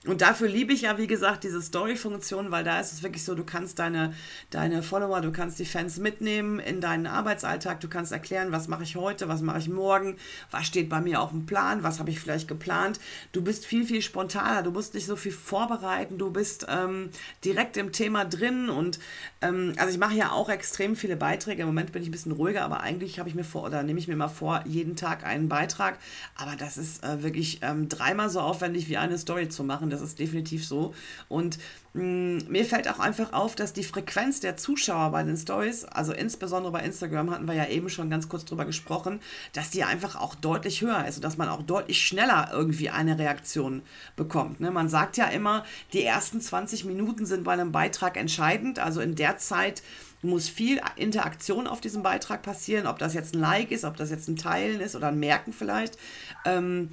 Und 0.06 0.20
dafür 0.20 0.48
liebe 0.48 0.72
ich 0.72 0.82
ja, 0.82 0.98
wie 0.98 1.08
gesagt, 1.08 1.42
diese 1.42 1.60
Story-Funktion, 1.60 2.52
weil 2.52 2.62
da 2.62 2.78
ist 2.78 2.92
es 2.92 3.02
wirklich 3.02 3.24
so, 3.24 3.34
du 3.34 3.42
kannst 3.42 3.80
deine, 3.80 4.14
deine 4.50 4.82
Follower, 4.84 5.20
du 5.20 5.32
kannst 5.32 5.58
die 5.58 5.64
Fans 5.64 5.98
mitnehmen 5.98 6.60
in 6.60 6.80
deinen 6.80 7.08
Arbeitsalltag, 7.08 7.80
du 7.80 7.88
kannst 7.88 8.12
erklären, 8.12 8.52
was 8.52 8.68
mache 8.68 8.84
ich 8.84 8.94
heute, 8.94 9.28
was 9.28 9.42
mache 9.42 9.58
ich 9.58 9.68
morgen, 9.68 10.16
was 10.52 10.66
steht 10.66 10.88
bei 10.88 11.00
mir 11.00 11.20
auf 11.20 11.30
dem 11.30 11.44
Plan, 11.44 11.82
was 11.82 11.98
habe 11.98 12.10
ich 12.10 12.20
vielleicht 12.20 12.46
geplant. 12.46 13.00
Du 13.32 13.42
bist 13.42 13.66
viel, 13.66 13.84
viel 13.84 14.00
spontaner, 14.00 14.62
du 14.62 14.70
musst 14.70 14.94
nicht 14.94 15.06
so 15.06 15.16
viel 15.16 15.32
vorbereiten, 15.32 16.18
du 16.18 16.30
bist 16.30 16.66
ähm, 16.68 17.10
direkt 17.44 17.76
im 17.76 17.90
Thema 17.90 18.24
drin 18.24 18.68
und 18.68 19.00
ähm, 19.42 19.74
also 19.76 19.90
ich 19.90 19.98
mache 19.98 20.14
ja 20.14 20.30
auch 20.30 20.48
extrem 20.48 20.94
viele 20.94 21.16
Beiträge. 21.16 21.62
Im 21.62 21.68
Moment 21.68 21.90
bin 21.90 22.02
ich 22.02 22.08
ein 22.08 22.12
bisschen 22.12 22.32
ruhiger, 22.32 22.64
aber 22.64 22.80
eigentlich 22.80 23.18
habe 23.18 23.28
ich 23.28 23.34
mir 23.34 23.44
vor 23.44 23.64
oder 23.64 23.82
nehme 23.82 23.98
ich 23.98 24.06
mir 24.06 24.16
mal 24.16 24.28
vor, 24.28 24.62
jeden 24.66 24.94
Tag 24.94 25.24
einen 25.26 25.48
Beitrag. 25.48 25.98
Aber 26.36 26.54
das 26.54 26.76
ist 26.76 27.02
äh, 27.02 27.24
wirklich 27.24 27.58
ähm, 27.62 27.88
dreimal 27.88 28.30
so 28.30 28.40
aufwendig 28.40 28.88
wie 28.88 28.98
eine 28.98 29.18
Story 29.18 29.48
zu 29.48 29.64
machen 29.64 29.90
das 30.00 30.10
ist 30.10 30.18
definitiv 30.18 30.66
so. 30.66 30.94
Und 31.28 31.58
mh, 31.94 32.02
mm, 32.02 32.38
mir 32.48 32.64
fällt 32.64 32.88
auch 32.88 32.98
einfach 32.98 33.32
auf, 33.32 33.54
dass 33.54 33.72
die 33.72 33.84
Frequenz 33.84 34.40
der 34.40 34.56
Zuschauer 34.56 35.10
bei 35.10 35.22
den 35.22 35.36
Stories, 35.36 35.84
also 35.84 36.12
insbesondere 36.12 36.72
bei 36.72 36.80
Instagram 36.80 37.30
hatten 37.30 37.46
wir 37.46 37.54
ja 37.54 37.66
eben 37.66 37.88
schon 37.88 38.10
ganz 38.10 38.28
kurz 38.28 38.44
drüber 38.44 38.64
gesprochen, 38.64 39.20
dass 39.52 39.70
die 39.70 39.84
einfach 39.84 40.16
auch 40.16 40.34
deutlich 40.34 40.80
höher 40.80 41.06
ist 41.06 41.16
und 41.16 41.24
dass 41.24 41.36
man 41.36 41.48
auch 41.48 41.62
deutlich 41.62 42.00
schneller 42.00 42.50
irgendwie 42.52 42.90
eine 42.90 43.18
Reaktion 43.18 43.82
bekommt. 44.16 44.60
Ne? 44.60 44.70
Man 44.70 44.88
sagt 44.88 45.16
ja 45.16 45.26
immer, 45.26 45.64
die 45.92 46.02
ersten 46.02 46.40
20 46.40 46.84
Minuten 46.84 47.26
sind 47.26 47.44
bei 47.44 47.52
einem 47.52 47.72
Beitrag 47.72 48.16
entscheidend. 48.16 48.78
Also 48.78 49.00
in 49.00 49.14
der 49.14 49.38
Zeit 49.38 49.82
muss 50.22 50.48
viel 50.48 50.80
Interaktion 50.96 51.66
auf 51.66 51.80
diesem 51.80 52.02
Beitrag 52.02 52.42
passieren, 52.42 52.86
ob 52.86 52.98
das 52.98 53.14
jetzt 53.14 53.34
ein 53.34 53.40
Like 53.40 53.70
ist, 53.70 53.84
ob 53.84 53.96
das 53.96 54.10
jetzt 54.10 54.28
ein 54.28 54.36
Teilen 54.36 54.80
ist 54.80 54.96
oder 54.96 55.08
ein 55.08 55.18
Merken 55.18 55.52
vielleicht. 55.52 55.98
Ähm, 56.44 56.90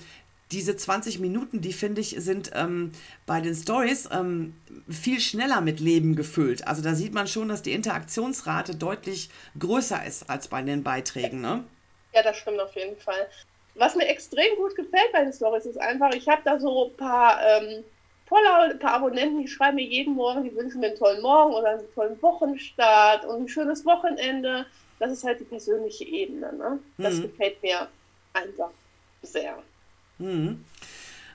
diese 0.51 0.75
20 0.75 1.19
Minuten, 1.19 1.62
die 1.62 1.73
finde 1.73 2.01
ich, 2.01 2.15
sind 2.19 2.51
ähm, 2.53 2.91
bei 3.25 3.41
den 3.41 3.56
Stories 3.56 4.08
ähm, 4.12 4.56
viel 4.89 5.19
schneller 5.19 5.62
mit 5.62 5.79
Leben 5.79 6.15
gefüllt. 6.15 6.67
Also 6.67 6.82
da 6.82 6.93
sieht 6.93 7.13
man 7.13 7.27
schon, 7.27 7.49
dass 7.49 7.63
die 7.63 7.73
Interaktionsrate 7.73 8.75
deutlich 8.75 9.29
größer 9.58 10.06
ist 10.06 10.29
als 10.29 10.47
bei 10.47 10.62
den 10.62 10.84
Beiträgen. 10.84 11.41
Ne? 11.41 11.63
Ja, 12.13 12.21
das 12.21 12.38
stimmt 12.38 12.60
auf 12.60 12.75
jeden 12.75 12.97
Fall. 12.97 13.27
Was 13.75 13.95
mir 13.95 14.08
extrem 14.08 14.56
gut 14.58 14.75
gefällt 14.75 15.12
bei 15.12 15.23
den 15.23 15.34
Stories 15.34 15.65
ist 15.65 15.79
einfach, 15.79 16.13
ich 16.13 16.27
habe 16.27 16.41
da 16.45 16.60
so 16.60 16.89
ein 16.89 16.97
paar 16.97 17.39
ähm, 17.41 17.84
Follower, 18.27 18.71
ein 18.71 18.79
paar 18.79 18.93
Abonnenten, 18.93 19.41
die 19.41 19.47
schreiben 19.47 19.75
mir 19.75 19.86
jeden 19.86 20.13
Morgen, 20.13 20.43
die 20.43 20.56
wünschen 20.56 20.79
mir 20.79 20.88
einen 20.88 20.97
tollen 20.97 21.21
Morgen 21.21 21.53
oder 21.56 21.71
einen 21.71 21.93
tollen 21.95 22.21
Wochenstart 22.21 23.25
und 23.25 23.43
ein 23.43 23.47
schönes 23.47 23.86
Wochenende. 23.86 24.65
Das 24.99 25.12
ist 25.12 25.23
halt 25.23 25.39
die 25.39 25.45
persönliche 25.45 26.06
Ebene. 26.06 26.53
Ne? 26.53 26.79
Das 26.99 27.15
mhm. 27.15 27.23
gefällt 27.23 27.62
mir 27.63 27.88
einfach 28.34 28.69
sehr. 29.23 29.58
Mhm. 30.19 30.63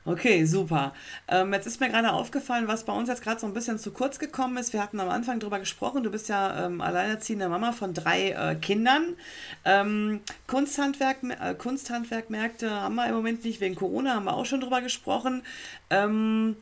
Okay, 0.08 0.46
super. 0.46 0.94
Ähm, 1.28 1.52
jetzt 1.52 1.66
ist 1.66 1.80
mir 1.80 1.90
gerade 1.90 2.12
aufgefallen, 2.12 2.66
was 2.66 2.84
bei 2.84 2.94
uns 2.94 3.10
jetzt 3.10 3.22
gerade 3.22 3.38
so 3.38 3.46
ein 3.46 3.52
bisschen 3.52 3.78
zu 3.78 3.90
kurz 3.90 4.18
gekommen 4.18 4.56
ist. 4.56 4.72
Wir 4.72 4.82
hatten 4.82 4.98
am 5.00 5.10
Anfang 5.10 5.38
darüber 5.38 5.58
gesprochen, 5.58 6.02
du 6.02 6.10
bist 6.10 6.30
ja 6.30 6.64
ähm, 6.64 6.80
alleinerziehende 6.80 7.46
Mama 7.50 7.72
von 7.72 7.92
drei 7.92 8.30
äh, 8.30 8.54
Kindern. 8.54 9.16
Ähm, 9.66 10.20
Kunsthandwerk, 10.46 11.18
äh, 11.24 11.54
Kunsthandwerkmärkte 11.54 12.70
haben 12.70 12.94
wir 12.94 13.06
im 13.06 13.16
Moment 13.16 13.44
nicht, 13.44 13.60
wegen 13.60 13.74
Corona 13.74 14.14
haben 14.14 14.24
wir 14.24 14.34
auch 14.34 14.46
schon 14.46 14.62
drüber 14.62 14.80
gesprochen. 14.80 15.42
Ähm, 15.90 16.56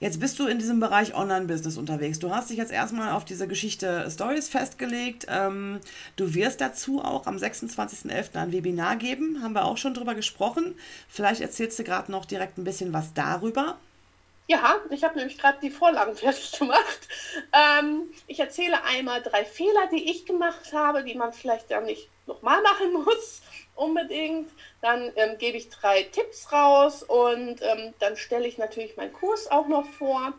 Jetzt 0.00 0.20
bist 0.20 0.38
du 0.38 0.46
in 0.46 0.58
diesem 0.58 0.78
Bereich 0.78 1.14
Online-Business 1.14 1.76
unterwegs. 1.76 2.20
Du 2.20 2.30
hast 2.30 2.50
dich 2.50 2.56
jetzt 2.56 2.70
erstmal 2.70 3.12
auf 3.12 3.24
diese 3.24 3.48
Geschichte 3.48 4.08
Stories 4.08 4.48
festgelegt. 4.48 5.26
Ähm, 5.28 5.80
du 6.14 6.34
wirst 6.34 6.60
dazu 6.60 7.02
auch 7.02 7.26
am 7.26 7.36
26.11. 7.36 8.36
ein 8.36 8.52
Webinar 8.52 8.94
geben. 8.94 9.42
Haben 9.42 9.54
wir 9.54 9.64
auch 9.64 9.76
schon 9.76 9.94
drüber 9.94 10.14
gesprochen. 10.14 10.76
Vielleicht 11.08 11.40
erzählst 11.40 11.80
du 11.80 11.84
gerade 11.84 12.12
noch 12.12 12.26
direkt 12.26 12.58
ein 12.58 12.64
bisschen 12.64 12.92
was 12.92 13.12
darüber. 13.12 13.76
Ja, 14.46 14.76
ich 14.90 15.02
habe 15.02 15.16
nämlich 15.18 15.36
gerade 15.36 15.58
die 15.60 15.70
Vorlagen 15.70 16.14
fertig 16.16 16.52
gemacht. 16.56 17.08
Ähm, 17.52 18.02
ich 18.28 18.38
erzähle 18.38 18.84
einmal 18.84 19.20
drei 19.20 19.44
Fehler, 19.44 19.88
die 19.90 20.10
ich 20.10 20.26
gemacht 20.26 20.72
habe, 20.72 21.02
die 21.02 21.16
man 21.16 21.32
vielleicht 21.32 21.70
ja 21.70 21.80
nicht 21.80 22.08
nochmal 22.26 22.62
machen 22.62 22.92
muss 23.04 23.42
unbedingt. 23.78 24.50
Dann 24.82 25.12
ähm, 25.16 25.38
gebe 25.38 25.56
ich 25.56 25.70
drei 25.70 26.02
Tipps 26.02 26.52
raus 26.52 27.02
und 27.02 27.62
ähm, 27.62 27.94
dann 27.98 28.16
stelle 28.16 28.46
ich 28.46 28.58
natürlich 28.58 28.96
meinen 28.96 29.12
Kurs 29.12 29.50
auch 29.50 29.68
noch 29.68 29.86
vor. 29.86 30.34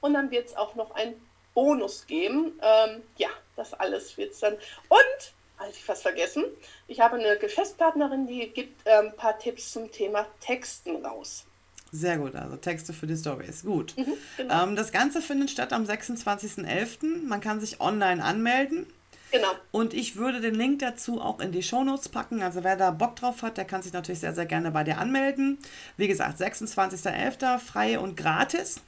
Und 0.00 0.14
dann 0.14 0.30
wird 0.30 0.48
es 0.48 0.56
auch 0.56 0.74
noch 0.74 0.92
einen 0.94 1.14
Bonus 1.54 2.06
geben. 2.06 2.58
Ähm, 2.62 3.02
ja, 3.16 3.30
das 3.56 3.74
alles 3.74 4.16
wird 4.16 4.32
es 4.32 4.40
dann. 4.40 4.54
Und, 4.88 5.34
hatte 5.56 5.70
ich 5.70 5.84
fast 5.84 6.02
vergessen, 6.02 6.44
ich 6.88 7.00
habe 7.00 7.16
eine 7.16 7.38
Geschäftspartnerin, 7.38 8.26
die 8.26 8.48
gibt 8.48 8.86
ein 8.86 9.06
ähm, 9.06 9.12
paar 9.16 9.38
Tipps 9.38 9.72
zum 9.72 9.90
Thema 9.90 10.26
Texten 10.40 11.04
raus. 11.04 11.46
Sehr 11.92 12.18
gut, 12.18 12.34
also 12.34 12.56
Texte 12.56 12.92
für 12.92 13.06
die 13.06 13.16
Stories. 13.16 13.62
Gut. 13.62 13.96
Mhm, 13.96 14.14
genau. 14.36 14.64
ähm, 14.64 14.74
das 14.74 14.90
Ganze 14.90 15.22
findet 15.22 15.50
statt 15.50 15.72
am 15.72 15.84
26.11. 15.84 17.24
Man 17.24 17.40
kann 17.40 17.60
sich 17.60 17.80
online 17.80 18.22
anmelden. 18.22 18.86
Genau. 19.34 19.48
Und 19.72 19.94
ich 19.94 20.14
würde 20.14 20.40
den 20.40 20.54
Link 20.54 20.78
dazu 20.78 21.20
auch 21.20 21.40
in 21.40 21.50
die 21.50 21.64
Shownotes 21.64 22.08
packen. 22.08 22.40
Also 22.40 22.62
wer 22.62 22.76
da 22.76 22.92
Bock 22.92 23.16
drauf 23.16 23.42
hat, 23.42 23.56
der 23.56 23.64
kann 23.64 23.82
sich 23.82 23.92
natürlich 23.92 24.20
sehr, 24.20 24.32
sehr 24.32 24.46
gerne 24.46 24.70
bei 24.70 24.84
dir 24.84 24.98
anmelden. 24.98 25.58
Wie 25.96 26.06
gesagt, 26.06 26.40
26.11. 26.40 27.58
frei 27.58 27.98
und 27.98 28.16
gratis. 28.16 28.80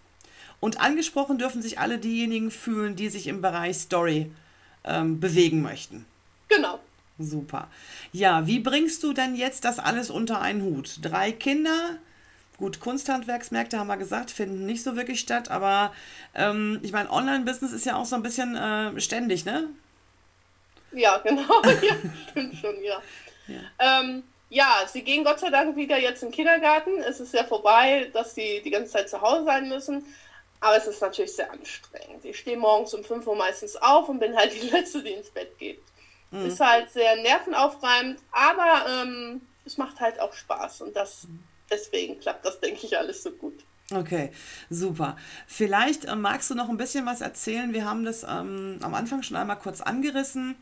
Und 0.60 0.80
angesprochen 0.80 1.38
dürfen 1.38 1.62
sich 1.62 1.80
alle 1.80 1.98
diejenigen 1.98 2.52
fühlen, 2.52 2.94
die 2.94 3.08
sich 3.08 3.26
im 3.26 3.42
Bereich 3.42 3.78
Story 3.78 4.30
ähm, 4.84 5.18
bewegen 5.18 5.62
möchten. 5.62 6.06
Genau. 6.48 6.78
Super. 7.18 7.66
Ja, 8.12 8.46
wie 8.46 8.60
bringst 8.60 9.02
du 9.02 9.12
denn 9.12 9.34
jetzt 9.34 9.64
das 9.64 9.80
alles 9.80 10.10
unter 10.10 10.40
einen 10.40 10.62
Hut? 10.62 11.00
Drei 11.02 11.32
Kinder, 11.32 11.98
Gut, 12.56 12.78
Kunsthandwerksmärkte 12.78 13.78
haben 13.78 13.88
wir 13.88 13.98
gesagt, 13.98 14.30
finden 14.30 14.64
nicht 14.64 14.82
so 14.82 14.96
wirklich 14.96 15.20
statt, 15.20 15.50
aber 15.50 15.92
ähm, 16.34 16.78
ich 16.82 16.92
meine, 16.92 17.10
Online-Business 17.10 17.72
ist 17.72 17.84
ja 17.84 17.96
auch 17.96 18.06
so 18.06 18.16
ein 18.16 18.22
bisschen 18.22 18.56
äh, 18.56 18.98
ständig, 18.98 19.44
ne? 19.44 19.68
Ja, 20.96 21.18
genau. 21.18 21.62
ja, 21.82 21.94
stimmt 22.30 22.56
schon, 22.56 22.82
ja. 22.82 23.02
Ja. 23.46 24.00
Ähm, 24.00 24.24
ja, 24.48 24.84
sie 24.90 25.02
gehen 25.02 25.24
Gott 25.24 25.40
sei 25.40 25.50
Dank 25.50 25.76
wieder 25.76 25.98
jetzt 25.98 26.22
in 26.22 26.30
den 26.30 26.34
Kindergarten. 26.34 27.00
Es 27.00 27.20
ist 27.20 27.34
ja 27.34 27.44
vorbei, 27.44 28.10
dass 28.12 28.34
sie 28.34 28.62
die 28.64 28.70
ganze 28.70 28.92
Zeit 28.92 29.10
zu 29.10 29.20
Hause 29.20 29.44
sein 29.44 29.68
müssen. 29.68 30.04
Aber 30.60 30.76
es 30.76 30.86
ist 30.86 31.02
natürlich 31.02 31.34
sehr 31.34 31.50
anstrengend. 31.50 32.24
Ich 32.24 32.38
stehe 32.38 32.56
morgens 32.56 32.94
um 32.94 33.04
5 33.04 33.26
Uhr 33.26 33.36
meistens 33.36 33.76
auf 33.76 34.08
und 34.08 34.18
bin 34.18 34.36
halt 34.36 34.54
die 34.54 34.68
Letzte, 34.70 35.02
die 35.02 35.12
ins 35.12 35.30
Bett 35.30 35.58
geht. 35.58 35.82
Mhm. 36.30 36.46
Ist 36.46 36.60
halt 36.60 36.90
sehr 36.90 37.16
nervenaufreibend, 37.16 38.18
aber 38.32 38.86
ähm, 38.88 39.42
es 39.64 39.76
macht 39.76 40.00
halt 40.00 40.18
auch 40.18 40.32
Spaß 40.32 40.80
und 40.80 40.96
das 40.96 41.26
deswegen 41.70 42.18
klappt 42.18 42.46
das, 42.46 42.58
denke 42.60 42.86
ich, 42.86 42.96
alles 42.96 43.22
so 43.22 43.30
gut. 43.30 43.64
Okay, 43.92 44.32
super. 44.68 45.16
Vielleicht 45.46 46.06
äh, 46.06 46.16
magst 46.16 46.50
du 46.50 46.54
noch 46.54 46.68
ein 46.68 46.76
bisschen 46.76 47.06
was 47.06 47.20
erzählen. 47.20 47.72
Wir 47.72 47.84
haben 47.84 48.04
das 48.04 48.24
ähm, 48.28 48.78
am 48.82 48.94
Anfang 48.94 49.22
schon 49.22 49.36
einmal 49.36 49.58
kurz 49.58 49.80
angerissen. 49.80 50.56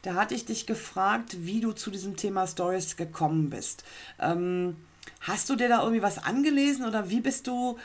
Da 0.00 0.14
hatte 0.14 0.34
ich 0.34 0.46
dich 0.46 0.66
gefragt, 0.66 1.36
wie 1.40 1.60
du 1.60 1.72
zu 1.72 1.90
diesem 1.90 2.16
Thema 2.16 2.46
Stories 2.46 2.96
gekommen 2.96 3.50
bist. 3.50 3.84
Ähm, 4.18 4.76
hast 5.20 5.50
du 5.50 5.56
dir 5.56 5.68
da 5.68 5.80
irgendwie 5.82 6.02
was 6.02 6.24
angelesen 6.24 6.86
oder 6.86 7.10
wie 7.10 7.20
bist 7.20 7.46
du 7.46 7.78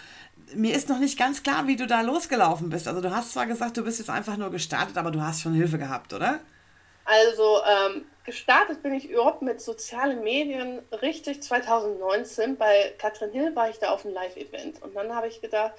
mir 0.54 0.76
ist 0.76 0.90
noch 0.90 1.00
nicht 1.00 1.18
ganz 1.18 1.44
klar, 1.44 1.68
wie 1.68 1.76
du 1.76 1.88
da 1.88 2.02
losgelaufen 2.02 2.70
bist. 2.70 2.88
Also 2.88 3.02
du 3.02 3.10
hast 3.14 3.34
zwar 3.34 3.48
gesagt, 3.48 3.78
du 3.78 3.84
bist 3.84 4.00
jetzt 4.00 4.10
einfach 4.10 4.38
nur 4.38 4.52
gestartet, 4.52 4.98
aber 4.98 5.12
du 5.12 5.22
hast 5.22 5.42
schon 5.42 5.54
Hilfe 5.54 5.78
gehabt, 5.78 6.14
oder? 6.14 6.40
Also 7.06 7.60
ähm, 7.64 8.06
gestartet 8.26 8.82
bin 8.82 8.94
ich 8.94 9.10
überhaupt 9.10 9.44
mit 9.44 9.62
sozialen 9.62 10.24
Medien 10.24 10.80
richtig 11.02 11.44
2019. 11.44 12.58
Bei 12.58 12.94
Katrin 12.98 13.32
Hill 13.32 13.56
war 13.56 13.70
ich 13.70 13.78
da 13.78 13.92
auf 13.92 14.06
einem 14.06 14.16
Live-Event 14.16 14.82
und 14.82 14.96
dann 14.96 15.16
habe 15.16 15.28
ich 15.28 15.40
gedacht, 15.40 15.74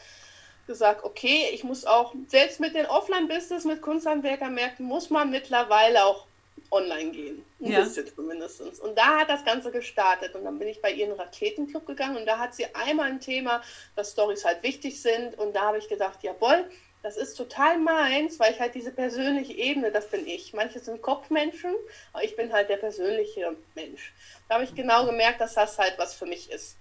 gesagt, 0.66 1.04
okay, 1.04 1.48
ich 1.52 1.64
muss 1.64 1.84
auch, 1.84 2.14
selbst 2.28 2.60
mit 2.60 2.74
den 2.74 2.86
Offline-Business, 2.86 3.64
mit 3.64 3.82
Kunsthandwerkermärkten, 3.82 4.84
muss 4.84 5.10
man 5.10 5.30
mittlerweile 5.30 6.04
auch 6.04 6.26
online 6.70 7.10
gehen. 7.10 7.44
Ein 7.60 7.72
ja. 7.72 7.80
bisschen 7.82 8.06
zumindest. 8.14 8.60
Und 8.80 8.98
da 8.98 9.20
hat 9.20 9.28
das 9.28 9.44
Ganze 9.44 9.70
gestartet. 9.70 10.34
Und 10.34 10.44
dann 10.44 10.58
bin 10.58 10.68
ich 10.68 10.82
bei 10.82 10.90
ihr 10.90 11.04
in 11.04 11.10
den 11.10 11.20
Raketenclub 11.20 11.86
gegangen 11.86 12.16
und 12.16 12.26
da 12.26 12.38
hat 12.38 12.54
sie 12.54 12.66
einmal 12.74 13.08
ein 13.08 13.20
Thema, 13.20 13.62
dass 13.94 14.12
Stories 14.12 14.44
halt 14.44 14.62
wichtig 14.62 15.00
sind. 15.00 15.38
Und 15.38 15.54
da 15.54 15.62
habe 15.62 15.78
ich 15.78 15.88
gedacht, 15.88 16.22
jawohl, 16.22 16.68
das 17.06 17.16
ist 17.16 17.36
total 17.36 17.78
meins, 17.78 18.40
weil 18.40 18.52
ich 18.52 18.58
halt 18.58 18.74
diese 18.74 18.90
persönliche 18.90 19.52
Ebene, 19.52 19.92
das 19.92 20.10
bin 20.10 20.26
ich. 20.26 20.52
Manche 20.54 20.80
sind 20.80 21.02
Kopfmenschen, 21.02 21.72
aber 22.12 22.24
ich 22.24 22.34
bin 22.34 22.52
halt 22.52 22.68
der 22.68 22.78
persönliche 22.78 23.54
Mensch. 23.76 24.12
Da 24.48 24.56
habe 24.56 24.64
ich 24.64 24.74
genau 24.74 25.06
gemerkt, 25.06 25.40
dass 25.40 25.54
das 25.54 25.78
halt 25.78 25.94
was 25.98 26.14
für 26.14 26.26
mich 26.26 26.50
ist. 26.50 26.76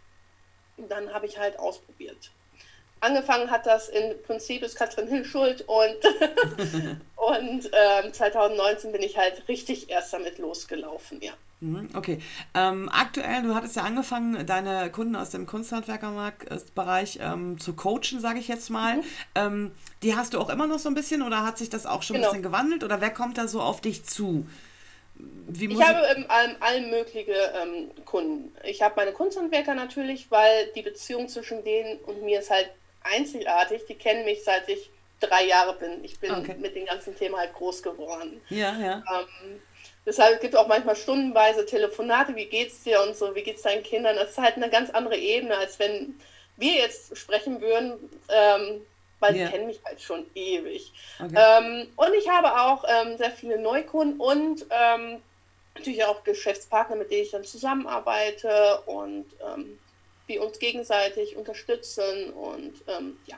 Und 0.77 0.89
dann 0.89 1.13
habe 1.13 1.27
ich 1.27 1.37
halt 1.37 1.59
ausprobiert 1.59 2.31
angefangen 2.99 3.51
hat 3.51 3.65
das 3.65 3.89
im 3.89 4.21
Prinzip 4.23 4.63
ist 4.63 4.75
Katrin 4.75 5.07
Hill 5.07 5.25
schuld 5.25 5.63
und, 5.67 5.95
und 7.15 7.69
ähm, 7.71 8.13
2019 8.13 8.91
bin 8.91 9.01
ich 9.01 9.17
halt 9.17 9.47
richtig 9.47 9.89
erst 9.89 10.13
damit 10.13 10.37
losgelaufen, 10.37 11.21
ja. 11.21 11.33
Mhm, 11.61 11.89
okay. 11.93 12.19
Ähm, 12.53 12.89
aktuell, 12.91 13.43
du 13.43 13.55
hattest 13.55 13.75
ja 13.75 13.83
angefangen, 13.83 14.45
deine 14.45 14.91
Kunden 14.91 15.15
aus 15.15 15.29
dem 15.29 15.45
Kunsthandwerkermarktbereich 15.45 17.19
ähm, 17.21 17.59
zu 17.59 17.73
coachen, 17.73 18.19
sage 18.19 18.39
ich 18.39 18.47
jetzt 18.47 18.69
mal. 18.69 18.97
Mhm. 18.97 19.03
Ähm, 19.35 19.71
die 20.03 20.15
hast 20.15 20.33
du 20.33 20.39
auch 20.39 20.49
immer 20.49 20.67
noch 20.67 20.79
so 20.79 20.89
ein 20.89 20.95
bisschen 20.95 21.21
oder 21.21 21.45
hat 21.45 21.57
sich 21.57 21.69
das 21.69 21.85
auch 21.85 22.03
schon 22.03 22.17
genau. 22.17 22.27
ein 22.27 22.31
bisschen 22.31 22.43
gewandelt 22.43 22.83
oder 22.83 23.01
wer 23.01 23.11
kommt 23.11 23.37
da 23.37 23.47
so 23.47 23.61
auf 23.61 23.81
dich 23.81 24.03
zu? 24.03 24.45
ich 25.47 25.81
habe 25.81 26.05
ähm, 26.13 26.25
allen, 26.27 26.61
allen 26.61 26.89
mögliche 26.89 27.31
ähm, 27.31 27.89
Kunden. 28.03 28.53
Ich 28.63 28.81
habe 28.81 28.95
meine 28.97 29.13
Kunsthandwerker 29.13 29.73
natürlich, 29.73 30.29
weil 30.29 30.67
die 30.75 30.81
Beziehung 30.81 31.29
zwischen 31.29 31.63
denen 31.63 31.99
und 31.99 32.23
mir 32.23 32.39
ist 32.39 32.49
halt 32.49 32.69
einzigartig. 33.05 33.85
Die 33.87 33.95
kennen 33.95 34.25
mich 34.25 34.43
seit 34.43 34.67
ich 34.69 34.89
drei 35.19 35.45
Jahre 35.45 35.73
bin. 35.75 36.03
Ich 36.03 36.19
bin 36.19 36.31
okay. 36.31 36.55
mit 36.59 36.75
dem 36.75 36.85
ganzen 36.85 37.15
Thema 37.15 37.39
halt 37.39 37.53
groß 37.53 37.83
geworden. 37.83 38.41
Ja, 38.49 38.75
ja. 38.77 39.03
Ähm, 39.11 39.61
deshalb 40.05 40.41
gibt 40.41 40.53
es 40.53 40.59
auch 40.59 40.67
manchmal 40.67 40.95
stundenweise 40.95 41.65
Telefonate, 41.65 42.35
wie 42.35 42.45
geht's 42.45 42.83
dir 42.83 43.01
und 43.01 43.15
so, 43.15 43.33
wie 43.35 43.43
geht's 43.43 43.61
deinen 43.61 43.83
Kindern. 43.83 44.15
Das 44.15 44.31
ist 44.31 44.37
halt 44.37 44.55
eine 44.55 44.69
ganz 44.69 44.89
andere 44.89 45.17
Ebene, 45.17 45.57
als 45.57 45.79
wenn 45.79 46.19
wir 46.57 46.73
jetzt 46.73 47.17
sprechen 47.17 47.61
würden, 47.61 47.93
ähm, 48.29 48.85
weil 49.19 49.35
yeah. 49.35 49.45
die 49.45 49.51
kennen 49.51 49.67
mich 49.67 49.81
halt 49.83 50.01
schon 50.01 50.25
ewig. 50.35 50.91
Okay. 51.19 51.35
Ähm, 51.35 51.87
und 51.95 52.13
ich 52.13 52.29
habe 52.29 52.61
auch 52.61 52.83
ähm, 52.87 53.17
sehr 53.17 53.31
viele 53.31 53.59
Neukunden 53.59 54.19
und 54.19 54.65
ähm, 54.69 55.21
natürlich 55.75 56.03
auch 56.05 56.23
Geschäftspartner, 56.23 56.95
mit 56.95 57.11
denen 57.11 57.23
ich 57.23 57.31
dann 57.31 57.43
zusammenarbeite 57.43 58.81
und 58.85 59.25
ähm, 59.41 59.77
wir 60.27 60.43
uns 60.43 60.59
gegenseitig 60.59 61.35
unterstützen 61.35 62.31
und 62.33 62.73
ähm, 62.87 63.17
ja. 63.25 63.37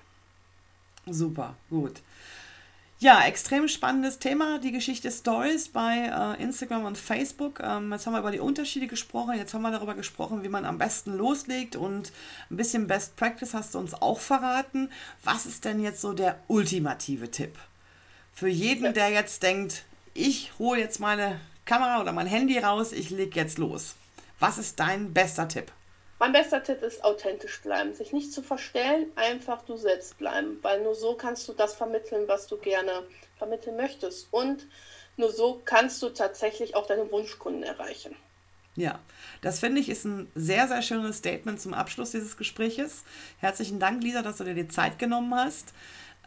Super, 1.05 1.55
gut. 1.69 2.01
Ja, 2.99 3.25
extrem 3.25 3.67
spannendes 3.67 4.17
Thema, 4.17 4.57
die 4.57 4.71
Geschichte 4.71 5.11
Stories 5.11 5.69
bei 5.69 6.09
äh, 6.11 6.41
Instagram 6.41 6.85
und 6.85 6.97
Facebook. 6.97 7.59
Ähm, 7.59 7.91
jetzt 7.91 8.07
haben 8.07 8.13
wir 8.13 8.19
über 8.21 8.31
die 8.31 8.39
Unterschiede 8.39 8.87
gesprochen, 8.87 9.37
jetzt 9.37 9.53
haben 9.53 9.61
wir 9.61 9.69
darüber 9.69 9.93
gesprochen, 9.93 10.41
wie 10.41 10.49
man 10.49 10.65
am 10.65 10.79
besten 10.79 11.15
loslegt 11.15 11.75
und 11.75 12.11
ein 12.49 12.57
bisschen 12.57 12.87
Best 12.87 13.15
Practice 13.15 13.53
hast 13.53 13.75
du 13.75 13.79
uns 13.79 13.93
auch 13.93 14.19
verraten. 14.19 14.91
Was 15.23 15.45
ist 15.45 15.65
denn 15.65 15.79
jetzt 15.79 16.01
so 16.01 16.13
der 16.13 16.39
ultimative 16.47 17.29
Tipp? 17.29 17.59
Für 18.33 18.47
jeden, 18.47 18.95
der 18.95 19.09
jetzt 19.09 19.43
denkt, 19.43 19.85
ich 20.15 20.57
hole 20.57 20.79
jetzt 20.79 20.99
meine 20.99 21.39
Kamera 21.65 22.01
oder 22.01 22.13
mein 22.13 22.25
Handy 22.25 22.57
raus, 22.57 22.93
ich 22.93 23.11
lege 23.11 23.39
jetzt 23.39 23.59
los. 23.59 23.93
Was 24.39 24.57
ist 24.57 24.79
dein 24.79 25.13
bester 25.13 25.47
Tipp? 25.47 25.71
Mein 26.19 26.31
bester 26.31 26.63
Tipp 26.63 26.81
ist 26.81 27.03
authentisch 27.03 27.61
bleiben, 27.61 27.93
sich 27.93 28.11
nicht 28.11 28.33
zu 28.33 28.41
verstellen, 28.41 29.11
einfach 29.15 29.61
du 29.63 29.77
selbst 29.77 30.17
bleiben, 30.17 30.57
weil 30.63 30.81
nur 30.81 30.95
so 30.95 31.13
kannst 31.13 31.47
du 31.47 31.53
das 31.53 31.75
vermitteln, 31.75 32.27
was 32.27 32.47
du 32.47 32.57
gerne 32.57 33.03
vermitteln 33.37 33.77
möchtest. 33.77 34.27
Und 34.31 34.67
nur 35.15 35.31
so 35.31 35.61
kannst 35.63 36.01
du 36.01 36.09
tatsächlich 36.09 36.75
auch 36.75 36.87
deine 36.87 37.11
Wunschkunden 37.11 37.63
erreichen. 37.63 38.15
Ja, 38.75 38.99
das 39.41 39.59
finde 39.59 39.81
ich 39.81 39.89
ist 39.89 40.05
ein 40.05 40.29
sehr, 40.35 40.67
sehr 40.67 40.83
schönes 40.83 41.17
Statement 41.17 41.59
zum 41.59 41.73
Abschluss 41.73 42.11
dieses 42.11 42.37
Gespräches. 42.37 43.03
Herzlichen 43.39 43.79
Dank, 43.79 44.03
Lisa, 44.03 44.21
dass 44.21 44.37
du 44.37 44.43
dir 44.43 44.53
die 44.53 44.67
Zeit 44.67 44.99
genommen 44.99 45.33
hast. 45.33 45.73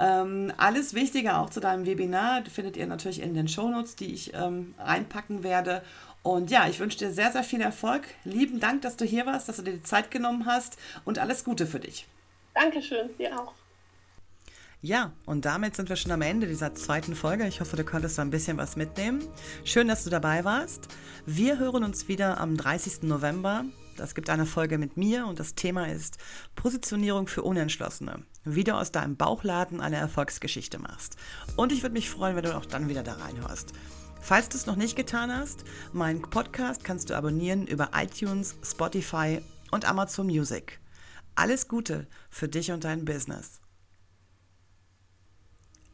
Ähm, 0.01 0.53
alles 0.57 0.95
Wichtige 0.95 1.37
auch 1.37 1.51
zu 1.51 1.61
deinem 1.61 1.85
Webinar 1.85 2.43
findet 2.47 2.77
ihr 2.77 2.87
natürlich 2.87 3.21
in 3.21 3.35
den 3.35 3.49
Shownotes, 3.49 3.97
die 3.97 4.15
ich 4.15 4.33
ähm, 4.35 4.75
reinpacken 4.79 5.43
werde. 5.43 5.83
Und 6.23 6.51
ja, 6.51 6.69
ich 6.69 6.81
wünsche 6.81 6.99
dir 6.99 7.13
sehr, 7.13 7.33
sehr 7.33 7.45
viel 7.45 7.61
Erfolg. 7.61 8.07
Lieben 8.25 8.61
Dank, 8.61 8.83
dass 8.83 8.97
du 8.97 9.05
hier 9.05 9.27
warst, 9.27 9.49
dass 9.49 9.57
du 9.57 9.63
dir 9.63 9.73
die 9.73 9.83
Zeit 9.83 10.11
genommen 10.11 10.47
hast 10.47 10.77
und 11.05 11.19
alles 11.19 11.45
Gute 11.45 11.67
für 11.67 11.81
dich. 11.81 12.07
Dankeschön, 12.55 13.17
dir 13.19 13.41
auch. 13.41 13.55
Ja, 14.83 15.13
und 15.27 15.45
damit 15.45 15.77
sind 15.77 15.91
wir 15.91 15.97
schon 15.97 16.13
am 16.13 16.23
Ende 16.23 16.47
dieser 16.47 16.75
zweiten 16.75 17.15
Folge. 17.15 17.47
Ich 17.47 17.61
hoffe, 17.61 17.77
du 17.77 17.85
konntest 17.85 18.17
da 18.17 18.23
ein 18.23 18.31
bisschen 18.31 18.57
was 18.57 18.77
mitnehmen. 18.77 19.23
Schön, 19.63 19.89
dass 19.89 20.05
du 20.05 20.11
dabei 20.11 20.45
warst. 20.45 20.89
Wir 21.27 21.59
hören 21.59 21.85
uns 21.85 22.09
wieder 22.09 22.41
am 22.41 22.57
30. 22.57 23.03
November. 23.03 23.65
Es 23.99 24.15
gibt 24.15 24.31
eine 24.31 24.47
Folge 24.47 24.79
mit 24.79 24.97
mir 24.97 25.27
und 25.27 25.39
das 25.39 25.55
Thema 25.55 25.87
ist 25.89 26.17
Positionierung 26.57 27.27
für 27.27 27.43
Unentschlossene. 27.43 28.23
Wie 28.45 28.65
du 28.65 28.75
aus 28.75 28.91
deinem 28.91 29.17
Bauchladen 29.17 29.83
eine 29.83 29.97
Erfolgsgeschichte 29.97 30.79
machst. 30.79 31.17
Und 31.57 31.73
ich 31.73 31.83
würde 31.83 31.93
mich 31.93 32.09
freuen, 32.09 32.35
wenn 32.37 32.45
du 32.45 32.57
auch 32.57 32.65
dann 32.65 32.89
wieder 32.89 33.03
da 33.03 33.13
reinhörst. 33.13 33.75
Falls 34.21 34.49
du 34.49 34.57
es 34.57 34.67
noch 34.67 34.77
nicht 34.77 34.97
getan 34.97 35.35
hast, 35.35 35.65
meinen 35.93 36.23
Podcast 36.23 36.85
kannst 36.85 37.11
du 37.11 37.17
abonnieren 37.17 37.67
über 37.67 37.91
iTunes, 37.95 38.57
Spotify 38.63 39.41
und 39.71 39.85
Amazon 39.85 40.27
Music. 40.27 40.79
Alles 41.35 41.69
Gute 41.69 42.07
für 42.29 42.49
dich 42.49 42.71
und 42.71 42.85
dein 42.85 43.05
Business. 43.05 43.61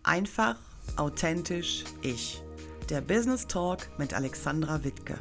Einfach, 0.02 0.56
authentisch, 0.96 1.84
ich. 2.02 2.42
Der 2.90 3.00
Business 3.00 3.46
Talk 3.46 3.88
mit 3.98 4.14
Alexandra 4.14 4.84
Wittke. 4.84 5.18